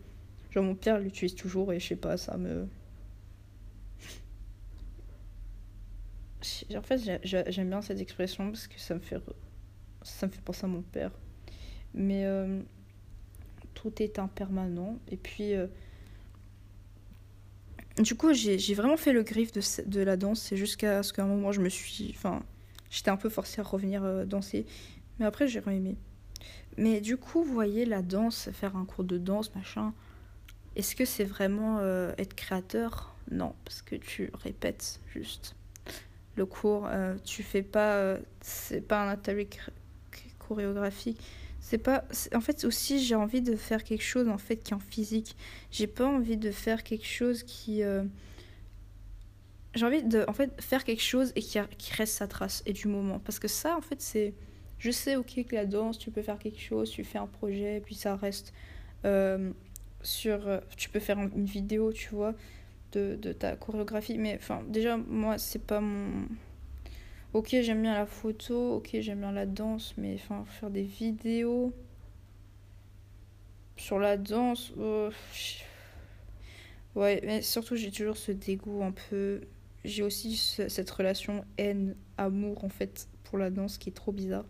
Genre, 0.49 0.63
mon 0.63 0.73
père 0.73 0.99
l'utilise 0.99 1.35
toujours 1.35 1.71
et 1.71 1.79
je 1.79 1.89
sais 1.89 1.95
pas, 1.95 2.17
ça 2.17 2.35
me 2.37 2.67
en 6.75 6.81
fait, 6.81 7.19
j'aime 7.23 7.69
bien 7.69 7.81
cette 7.81 7.99
expression 7.99 8.49
parce 8.49 8.67
que 8.67 8.79
ça 8.79 8.95
me 8.95 8.99
fait, 8.99 9.17
ça 10.03 10.27
me 10.27 10.31
fait 10.31 10.41
penser 10.41 10.65
à 10.65 10.67
mon 10.67 10.81
père. 10.81 11.11
Mais 11.93 12.25
euh, 12.25 12.61
tout 13.73 14.01
est 14.01 14.19
impermanent. 14.19 14.99
Et 15.09 15.17
puis, 15.17 15.53
euh, 15.53 15.67
du 17.97 18.15
coup, 18.15 18.33
j'ai 18.33 18.73
vraiment 18.73 18.97
fait 18.97 19.11
le 19.11 19.23
griffe 19.23 19.51
de, 19.51 19.61
de 19.85 20.01
la 20.01 20.15
danse. 20.17 20.41
C'est 20.41 20.57
jusqu'à 20.57 21.03
ce 21.03 21.11
qu'à 21.11 21.23
un 21.23 21.27
moment, 21.27 21.51
je 21.51 21.61
me 21.61 21.69
suis. 21.69 22.13
Enfin, 22.15 22.43
j'étais 22.89 23.09
un 23.09 23.17
peu 23.17 23.29
forcée 23.29 23.59
à 23.59 23.63
revenir 23.63 24.03
euh, 24.03 24.25
danser. 24.25 24.65
Mais 25.19 25.25
après, 25.25 25.47
j'ai 25.47 25.59
aimé. 25.59 25.97
Mais 26.77 27.01
du 27.01 27.17
coup, 27.17 27.43
vous 27.43 27.53
voyez, 27.53 27.83
la 27.83 28.01
danse, 28.01 28.49
faire 28.53 28.77
un 28.77 28.85
cours 28.85 29.03
de 29.03 29.17
danse, 29.17 29.53
machin. 29.55 29.93
Est-ce 30.77 30.95
que 30.95 31.03
c'est 31.03 31.25
vraiment 31.25 31.81
être 32.17 32.35
créateur? 32.35 33.13
Non, 33.31 33.53
parce 33.65 33.81
que 33.81 33.95
tu 33.95 34.31
répètes 34.33 35.01
juste 35.07 35.55
le 36.39 36.45
cours. 36.45 36.87
Euh, 36.87 37.15
tu 37.23 37.43
fais 37.43 37.61
pas. 37.61 37.93
Euh, 37.93 38.17
c'est 38.41 38.81
pas 38.81 39.03
un 39.03 39.09
atelier 39.09 39.47
chorégraphique. 40.39 41.21
C'est 41.59 41.77
pas. 41.77 42.03
En 42.33 42.41
fait, 42.41 42.65
aussi, 42.65 43.03
j'ai 43.03 43.15
envie 43.15 43.41
de 43.41 43.55
faire 43.55 43.83
quelque 43.83 44.03
chose 44.03 44.27
en 44.27 44.39
fait 44.39 44.57
qui 44.57 44.71
est 44.71 44.75
en 44.75 44.79
physique. 44.79 45.35
J'ai 45.69 45.87
pas 45.87 46.07
envie 46.07 46.37
de 46.37 46.49
faire 46.49 46.83
quelque 46.83 47.05
chose 47.05 47.43
qui. 47.43 47.83
Euh, 47.83 48.03
j'ai 49.75 49.85
envie 49.85 50.01
de 50.01 50.25
en 50.27 50.33
fait 50.33 50.59
faire 50.59 50.83
quelque 50.83 51.03
chose 51.03 51.31
et 51.35 51.41
qui, 51.41 51.59
qui 51.77 51.93
reste 51.93 52.15
sa 52.15 52.27
trace 52.27 52.63
et 52.65 52.73
du 52.73 52.87
moment. 52.87 53.19
Parce 53.19 53.37
que 53.37 53.47
ça, 53.47 53.77
en 53.77 53.81
fait, 53.81 54.01
c'est. 54.01 54.33
Je 54.79 54.91
sais, 54.91 55.17
ok, 55.17 55.45
que 55.45 55.55
la 55.55 55.65
danse, 55.65 55.99
tu 55.99 56.09
peux 56.09 56.21
faire 56.21 56.39
quelque 56.39 56.61
chose, 56.61 56.89
tu 56.89 57.03
fais 57.03 57.17
un 57.17 57.27
projet, 57.27 57.81
puis 57.85 57.95
ça 57.95 58.15
reste 58.15 58.53
sur. 60.01 60.61
Tu 60.77 60.89
peux 60.89 61.01
faire 61.01 61.19
une 61.19 61.45
vidéo, 61.45 61.91
tu 61.91 62.09
vois 62.09 62.33
de, 62.91 63.33
ta 63.33 63.55
chorégraphie. 63.55 64.17
Mais 64.17 64.35
enfin, 64.35 64.63
déjà, 64.67 64.97
moi, 64.97 65.37
c'est 65.37 65.63
pas 65.65 65.81
mon. 65.81 66.27
Ok, 67.33 67.49
j'aime 67.61 67.83
bien 67.83 67.93
la 67.93 68.07
photo, 68.07 68.77
ok, 68.77 68.89
j'aime 69.01 69.19
bien 69.19 69.31
la 69.31 69.45
danse, 69.45 69.93
mais 69.97 70.15
enfin, 70.15 70.45
faire 70.45 70.71
des 70.71 70.83
vidéos 70.83 71.73
sur 73.77 73.99
la 73.99 74.17
danse. 74.17 74.73
Oh, 74.79 75.09
ouais, 76.95 77.21
mais 77.23 77.41
surtout, 77.41 77.75
j'ai 77.75 77.91
toujours 77.91 78.17
ce 78.17 78.31
dégoût 78.31 78.83
un 78.83 78.91
peu. 78.91 79.41
J'ai 79.85 80.03
aussi 80.03 80.35
cette 80.35 80.89
relation 80.89 81.45
haine-amour, 81.57 82.63
en 82.63 82.69
fait, 82.69 83.07
pour 83.23 83.37
la 83.37 83.49
danse 83.49 83.77
qui 83.77 83.89
est 83.89 83.93
trop 83.93 84.11
bizarre. 84.11 84.45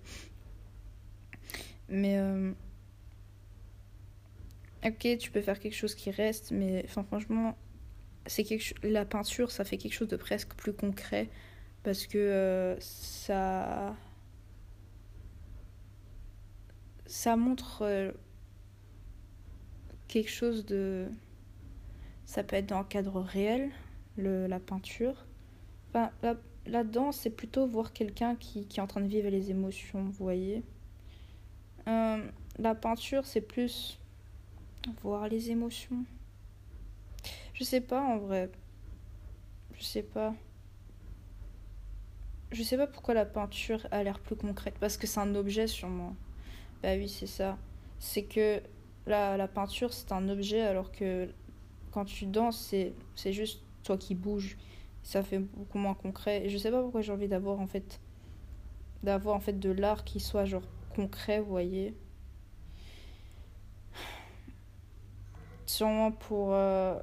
Mais. 1.90 2.18
Euh, 2.18 2.52
ok, 4.86 5.18
tu 5.18 5.32
peux 5.32 5.42
faire 5.42 5.60
quelque 5.60 5.76
chose 5.76 5.96
qui 5.96 6.12
reste, 6.12 6.52
mais 6.52 6.84
enfin, 6.86 7.04
franchement, 7.04 7.58
c'est 8.26 8.44
quelque 8.44 8.74
la 8.84 9.06
peinture 9.06 9.52
ça 9.52 9.64
fait 9.64 9.78
quelque 9.78 9.94
chose 9.94 10.08
de 10.08 10.18
presque 10.18 10.54
plus 10.56 10.74
concret 10.74 11.30
parce 11.84 12.08
que 12.08 12.18
euh, 12.18 12.80
ça 12.80 13.96
ça 17.06 17.36
montre 17.36 17.82
euh, 17.82 18.12
quelque 20.08 20.30
chose 20.30 20.66
de 20.66 21.08
ça 22.26 22.44
peut 22.44 22.56
être 22.56 22.68
dans 22.68 22.80
un 22.80 22.84
cadre 22.84 23.22
réel 23.22 23.72
le, 24.16 24.46
la 24.48 24.60
peinture. 24.60 25.26
Enfin 25.90 26.12
là, 26.22 26.36
là-dedans 26.68 27.12
c'est 27.12 27.32
plutôt 27.32 27.66
voir 27.66 27.94
quelqu'un 27.94 28.36
qui, 28.36 28.68
qui, 28.68 28.80
est 28.80 28.84
en 28.84 28.88
train 28.88 29.02
de 29.02 29.08
vivre 29.08 29.30
les 29.30 29.50
émotions 29.50 30.04
vous 30.04 30.12
voyez. 30.12 30.64
Euh, 31.88 32.24
la 32.60 32.76
peinture 32.76 33.26
c'est 33.26 33.42
plus 33.42 34.00
voir 35.02 35.28
les 35.28 35.50
émotions 35.50 36.06
je 37.60 37.66
sais 37.66 37.82
pas 37.82 38.02
en 38.02 38.18
vrai. 38.18 38.50
Je 39.74 39.84
sais 39.84 40.04
pas. 40.04 40.34
Je 42.52 42.64
sais 42.64 42.78
pas 42.78 42.88
pourquoi 42.88 43.14
la 43.14 43.26
peinture 43.26 43.86
a 43.92 44.02
l'air 44.02 44.20
plus 44.20 44.38
concrète. 44.38 44.76
Parce 44.80 44.96
que 44.96 45.06
c'est 45.06 45.20
un 45.20 45.36
objet 45.36 45.68
sûrement. 45.68 46.16
Bah 46.82 46.96
oui, 46.96 47.10
c'est 47.10 47.28
ça. 47.28 47.58
C'est 48.00 48.24
que 48.24 48.62
la, 49.08 49.36
la 49.36 49.48
peinture, 49.50 49.94
c'est 49.94 50.14
un 50.14 50.30
objet 50.30 50.62
alors 50.62 50.92
que 50.94 51.30
quand 51.92 52.06
tu 52.06 52.26
danses, 52.28 52.74
c'est, 53.16 53.34
juste 53.34 53.62
toi 53.84 53.98
qui 53.98 54.16
bouges. 54.16 54.58
Ça 55.04 55.22
fait 55.22 55.40
beaucoup 55.40 55.80
moins 55.80 55.96
concret. 55.96 56.46
Et 56.46 56.50
je 56.50 56.58
sais 56.58 56.72
pas 56.72 56.82
pourquoi 56.82 57.02
j'ai 57.02 57.12
envie 57.12 57.28
d'avoir 57.28 57.60
en 57.60 57.68
fait 57.68 58.00
d'avoir 59.04 59.36
en 59.36 59.40
fait 59.40 59.60
de 59.60 59.72
l'art 59.72 60.04
qui 60.06 60.20
soit 60.22 60.46
genre 60.46 60.68
concret, 60.96 61.40
vous 61.40 61.50
voyez. 61.50 61.94
Sûrement 65.66 66.12
pour 66.12 66.54
euh, 66.54 67.00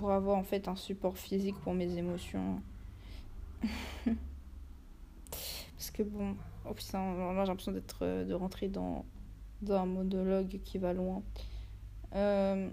pour 0.00 0.12
avoir 0.12 0.38
en 0.38 0.42
fait 0.42 0.66
un 0.66 0.76
support 0.76 1.18
physique 1.18 1.56
pour 1.60 1.74
mes 1.74 1.98
émotions. 1.98 2.62
Parce 5.30 5.90
que 5.92 6.02
bon, 6.02 6.36
oh 6.64 6.72
putain, 6.72 7.14
j'ai 7.42 7.46
l'impression 7.46 7.72
d'être 7.72 7.98
euh, 8.00 8.24
de 8.24 8.32
rentrer 8.32 8.68
dans, 8.68 9.04
dans 9.60 9.74
un 9.74 9.84
monologue 9.84 10.58
qui 10.64 10.78
va 10.78 10.94
loin. 10.94 11.22
Euh... 12.14 12.70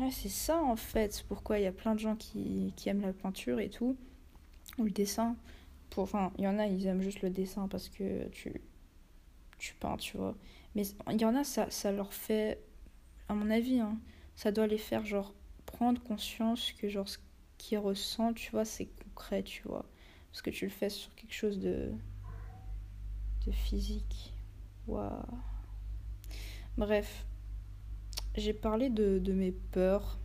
Ouais, 0.00 0.10
c'est 0.10 0.28
ça 0.28 0.60
en 0.60 0.74
fait, 0.74 1.24
pourquoi 1.28 1.60
il 1.60 1.62
y 1.62 1.68
a 1.68 1.72
plein 1.72 1.94
de 1.94 2.00
gens 2.00 2.16
qui, 2.16 2.72
qui 2.74 2.88
aiment 2.88 3.02
la 3.02 3.12
peinture 3.12 3.60
et 3.60 3.70
tout, 3.70 3.96
ou 4.78 4.84
le 4.84 4.90
dessin. 4.90 5.36
Pour, 5.90 6.02
enfin, 6.02 6.32
il 6.38 6.44
y 6.44 6.48
en 6.48 6.58
a, 6.58 6.66
ils 6.66 6.86
aiment 6.86 7.02
juste 7.02 7.22
le 7.22 7.30
dessin 7.30 7.68
parce 7.68 7.88
que 7.88 8.26
tu, 8.30 8.52
tu 9.58 9.74
peins, 9.74 9.96
tu 9.96 10.16
vois. 10.16 10.34
Mais 10.74 10.82
il 11.12 11.20
y 11.20 11.24
en 11.24 11.36
a, 11.36 11.44
ça, 11.44 11.70
ça 11.70 11.92
leur 11.92 12.12
fait, 12.12 12.60
à 13.28 13.34
mon 13.34 13.48
avis, 13.48 13.78
hein, 13.78 13.96
ça 14.34 14.50
doit 14.50 14.66
les 14.66 14.78
faire 14.78 15.04
genre 15.04 15.35
prendre 15.66 16.02
conscience 16.02 16.72
que 16.72 16.88
genre 16.88 17.08
ce 17.08 17.18
qu'ils 17.58 17.78
ressentent, 17.78 18.36
tu 18.36 18.50
vois, 18.50 18.64
c'est 18.64 18.86
concret, 18.86 19.42
tu 19.42 19.62
vois. 19.66 19.84
Parce 20.30 20.42
que 20.42 20.50
tu 20.50 20.64
le 20.64 20.70
fais 20.70 20.88
sur 20.88 21.14
quelque 21.14 21.34
chose 21.34 21.58
de, 21.58 21.92
de 23.46 23.52
physique. 23.52 24.32
Waouh. 24.86 25.12
Bref, 26.76 27.26
j'ai 28.36 28.52
parlé 28.52 28.90
de, 28.90 29.32
mes 29.32 29.52
peurs 29.52 30.18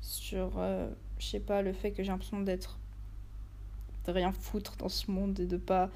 sur, 0.00 0.58
euh, 0.58 0.90
je 1.18 1.26
sais 1.26 1.40
pas, 1.40 1.62
le 1.62 1.72
fait 1.72 1.92
que 1.92 2.02
j'ai 2.02 2.10
l'impression 2.10 2.40
d'être 2.40 2.78
de 4.04 4.12
rien 4.12 4.32
foutre 4.32 4.76
dans 4.76 4.88
ce 4.88 5.10
monde 5.10 5.40
et 5.40 5.46
de 5.46 5.56
pas 5.56 5.90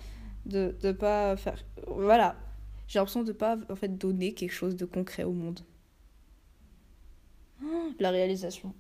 de, 0.47 0.75
de 0.81 0.93
pas 0.93 1.37
faire 1.37 1.63
voilà 1.87 2.37
j'ai 2.87 2.99
l'impression 2.99 3.23
de 3.23 3.33
pas 3.33 3.59
en 3.69 3.77
fait 3.77 3.99
donner 3.99 4.33
quelque 4.33 4.53
chose 4.53 4.77
de 4.77 4.87
concret 4.87 5.25
au 5.25 5.33
monde 5.33 5.61
la 7.99 8.11
réalisation. 8.11 8.75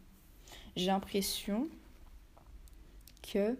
J'ai 0.76 0.86
l'impression 0.86 1.68
que 3.22 3.56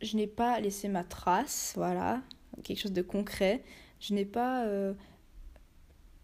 je 0.00 0.16
n'ai 0.16 0.26
pas 0.26 0.60
laissé 0.60 0.88
ma 0.88 1.04
trace, 1.04 1.72
voilà, 1.76 2.22
quelque 2.62 2.78
chose 2.78 2.92
de 2.92 3.02
concret. 3.02 3.62
Je 4.00 4.14
n'ai 4.14 4.24
pas 4.24 4.64
euh, 4.66 4.94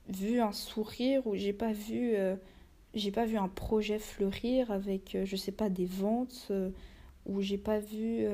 vu 0.09 0.41
un 0.41 0.53
sourire 0.53 1.27
ou 1.27 1.35
j'ai 1.37 1.53
pas 1.53 1.73
vu 1.73 2.15
euh, 2.15 2.37
pas 3.15 3.25
vu 3.25 3.37
un 3.37 3.49
projet 3.49 3.99
fleurir 3.99 4.71
avec 4.71 5.15
euh, 5.15 5.25
je 5.25 5.37
sais 5.37 5.53
pas 5.53 5.71
des 5.71 5.87
ventes 5.87 6.53
ou 7.25 7.41
j'ai 7.41 7.59
pas 7.59 7.79
vu 7.79 8.27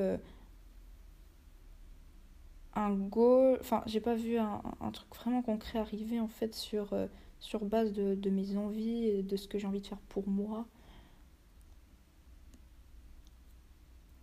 un 2.73 2.93
goal, 2.93 3.57
enfin 3.61 3.83
j'ai 3.85 3.99
pas 4.01 4.15
vu 4.15 4.37
un, 4.37 4.61
truc 4.91 5.15
vraiment 5.15 5.41
concret 5.41 5.79
arriver 5.79 6.19
en 6.19 6.27
fait 6.27 6.53
sur 6.55 6.93
sur 7.39 7.65
base 7.65 7.93
de, 7.93 8.29
mes 8.29 8.57
envies 8.57 9.05
et 9.05 9.23
de 9.23 9.37
ce 9.37 9.47
que 9.47 9.57
j'ai 9.57 9.67
envie 9.67 9.81
de 9.81 9.87
faire 9.87 10.01
pour 10.09 10.27
moi. 10.27 10.67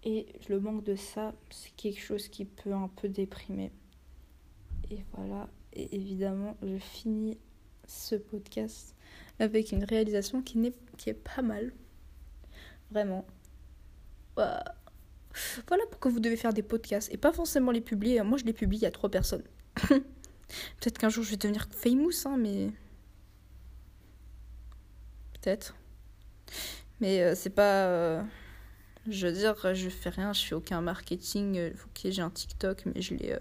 Et 0.04 0.26
le 0.48 0.60
manque 0.60 0.84
de 0.84 0.94
ça, 0.94 1.34
c'est 1.50 1.74
quelque 1.74 2.00
chose 2.00 2.28
qui 2.28 2.44
peut 2.44 2.72
un 2.72 2.88
peu 2.88 3.08
déprimer. 3.08 3.72
Et 4.90 4.98
voilà, 5.14 5.48
et 5.72 5.94
évidemment, 5.96 6.56
je 6.62 6.78
finis 6.78 7.38
ce 7.88 8.14
podcast 8.14 8.94
avec 9.38 9.72
une 9.72 9.82
réalisation 9.82 10.42
qui, 10.42 10.72
qui 10.96 11.10
est 11.10 11.14
pas 11.14 11.42
mal. 11.42 11.72
Vraiment. 12.90 13.26
Voilà 14.36 15.84
pourquoi 15.90 16.10
vous 16.10 16.20
devez 16.20 16.36
faire 16.36 16.52
des 16.52 16.62
podcasts 16.62 17.12
et 17.12 17.16
pas 17.16 17.32
forcément 17.32 17.72
les 17.72 17.80
publier. 17.80 18.22
Moi, 18.22 18.38
je 18.38 18.44
les 18.44 18.52
publie 18.52 18.86
à 18.86 18.90
trois 18.90 19.10
personnes. 19.10 19.44
Peut-être 19.88 20.98
qu'un 20.98 21.08
jour 21.08 21.24
je 21.24 21.30
vais 21.30 21.36
devenir 21.36 21.68
famous, 21.70 22.26
hein, 22.26 22.36
mais 22.38 22.70
mais 27.00 27.22
euh, 27.22 27.34
c'est 27.34 27.50
pas. 27.50 27.86
Euh, 27.86 28.22
je 29.08 29.26
veux 29.26 29.32
dire, 29.32 29.54
je 29.74 29.88
fais 29.88 30.10
rien, 30.10 30.32
je 30.32 30.44
fais 30.44 30.54
aucun 30.54 30.80
marketing. 30.80 31.58
Euh, 31.58 31.70
ok, 31.70 32.10
j'ai 32.10 32.22
un 32.22 32.30
TikTok, 32.30 32.84
mais 32.86 33.00
je 33.00 33.14
l'ai, 33.14 33.36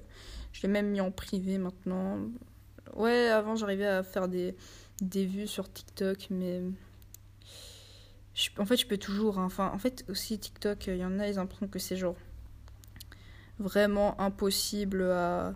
je 0.52 0.62
l'ai 0.62 0.68
même 0.68 0.90
mis 0.90 1.02
en 1.02 1.12
privé 1.12 1.58
maintenant. 1.58 2.20
Ouais, 2.96 3.28
avant 3.30 3.56
j'arrivais 3.56 3.88
à 3.88 4.04
faire 4.04 4.28
des, 4.28 4.56
des 5.02 5.26
vues 5.26 5.48
sur 5.48 5.72
TikTok, 5.72 6.28
mais. 6.30 6.62
en 8.58 8.66
fait, 8.66 8.78
je 8.78 8.88
peux 8.88 8.98
toujours. 8.98 9.40
Hein, 9.40 9.46
enfin, 9.46 9.72
en 9.74 9.80
fait, 9.80 10.06
aussi 10.10 10.38
TikTok, 10.40 10.88
il 10.88 10.98
y 10.98 11.06
en 11.06 11.20
a, 11.20 11.28
ils 11.28 11.40
impriment 11.40 11.70
que 11.70 11.80
c'est 11.80 11.98
genre 11.98 12.16
vraiment 13.58 14.20
impossible 14.20 15.04
à 15.04 15.56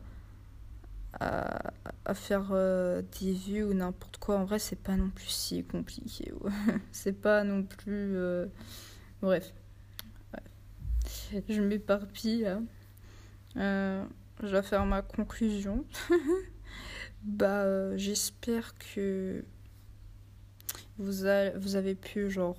à, 1.14 1.74
à 2.06 2.14
faire 2.14 2.50
euh, 2.52 3.02
des 3.20 3.34
vues 3.34 3.64
ou 3.64 3.74
n'importe 3.74 4.18
quoi. 4.18 4.38
En 4.38 4.46
vrai, 4.46 4.60
c'est 4.60 4.76
pas 4.82 4.96
non 4.96 5.10
plus 5.10 5.30
si 5.30 5.64
compliqué. 5.64 6.32
c'est 6.92 7.14
pas 7.14 7.44
non 7.44 7.64
plus. 7.64 8.16
Euh, 8.16 8.48
bref. 9.22 9.54
Je 11.48 11.62
m'éparpille. 11.62 12.48
Euh, 13.58 14.06
je 14.42 14.48
vais 14.48 14.62
faire 14.62 14.86
ma 14.86 15.02
conclusion. 15.02 15.86
bah, 17.24 17.96
j'espère 17.98 18.74
que 18.78 19.44
vous, 20.98 21.24
vous 21.56 21.76
avez 21.76 21.96
pu, 21.96 22.30
genre, 22.30 22.58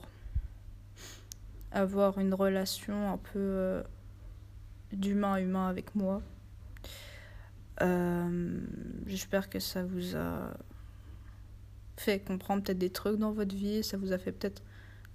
avoir 1.73 2.19
une 2.19 2.35
relation 2.35 3.13
un 3.13 3.19
peu 3.19 3.83
d'humain 4.93 5.35
à 5.35 5.41
humain 5.41 5.69
avec 5.69 5.95
moi. 5.95 6.23
Euh, 7.83 8.61
j'espère 9.07 9.49
que 9.49 9.59
ça 9.59 9.85
vous 9.85 10.17
a 10.17 10.53
fait 11.97 12.21
comprendre 12.21 12.63
peut-être 12.63 12.79
des 12.79 12.91
trucs 12.91 13.19
dans 13.19 13.33
votre 13.33 13.55
vie, 13.55 13.83
ça 13.83 13.97
vous 13.97 14.13
a 14.13 14.19
fait 14.19 14.33
peut-être 14.33 14.63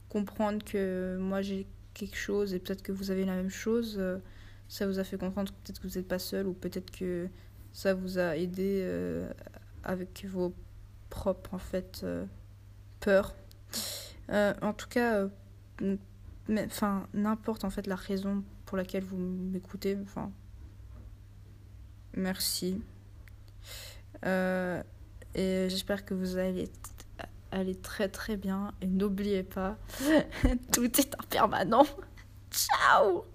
comprendre 0.09 0.63
que 0.63 1.18
moi 1.20 1.41
j'ai 1.41 1.68
quelque 1.93 2.18
chose 2.18 2.53
et 2.53 2.59
peut-être 2.59 2.82
que 2.82 2.91
vous 2.91 3.11
avez 3.11 3.26
la 3.26 3.36
même 3.36 3.49
chose, 3.49 3.97
euh, 3.99 4.18
ça 4.68 4.88
vous 4.88 4.99
a 4.99 5.03
fait 5.03 5.18
comprendre 5.18 5.51
peut-être 5.63 5.80
que 5.82 5.88
vous 5.88 5.97
n'êtes 5.97 6.07
pas 6.07 6.20
seul 6.20 6.47
ou 6.47 6.53
peut-être 6.53 6.91
que 6.91 7.28
ça 7.74 7.93
vous 7.93 8.18
a 8.20 8.38
aidé 8.38 8.82
euh, 8.84 9.32
avec 9.84 10.26
vos 10.28 10.53
propres 11.09 11.53
en 11.53 11.59
fait 11.59 12.05
peurs. 12.99 13.36
en 14.30 14.74
tout 14.74 14.88
cas, 14.89 15.28
enfin 16.57 17.07
n'importe 17.13 17.63
en 17.63 17.70
fait 17.70 17.88
la 17.88 17.95
raison 17.95 18.43
pour 18.66 18.78
laquelle 18.78 19.03
vous 19.03 19.18
m'écoutez, 19.18 19.95
merci. 22.16 22.82
et 24.24 25.68
j'espère 25.70 26.05
que 26.05 26.13
vous 26.13 26.38
allez 26.38 26.70
aller 27.51 27.76
très 27.76 28.09
très 28.09 28.38
bien 28.38 28.74
et 28.82 28.88
n'oubliez 28.88 29.43
pas, 29.43 29.78
tout 30.74 30.99
est 30.99 31.16
impermanent. 31.20 31.86
Ciao 32.51 33.26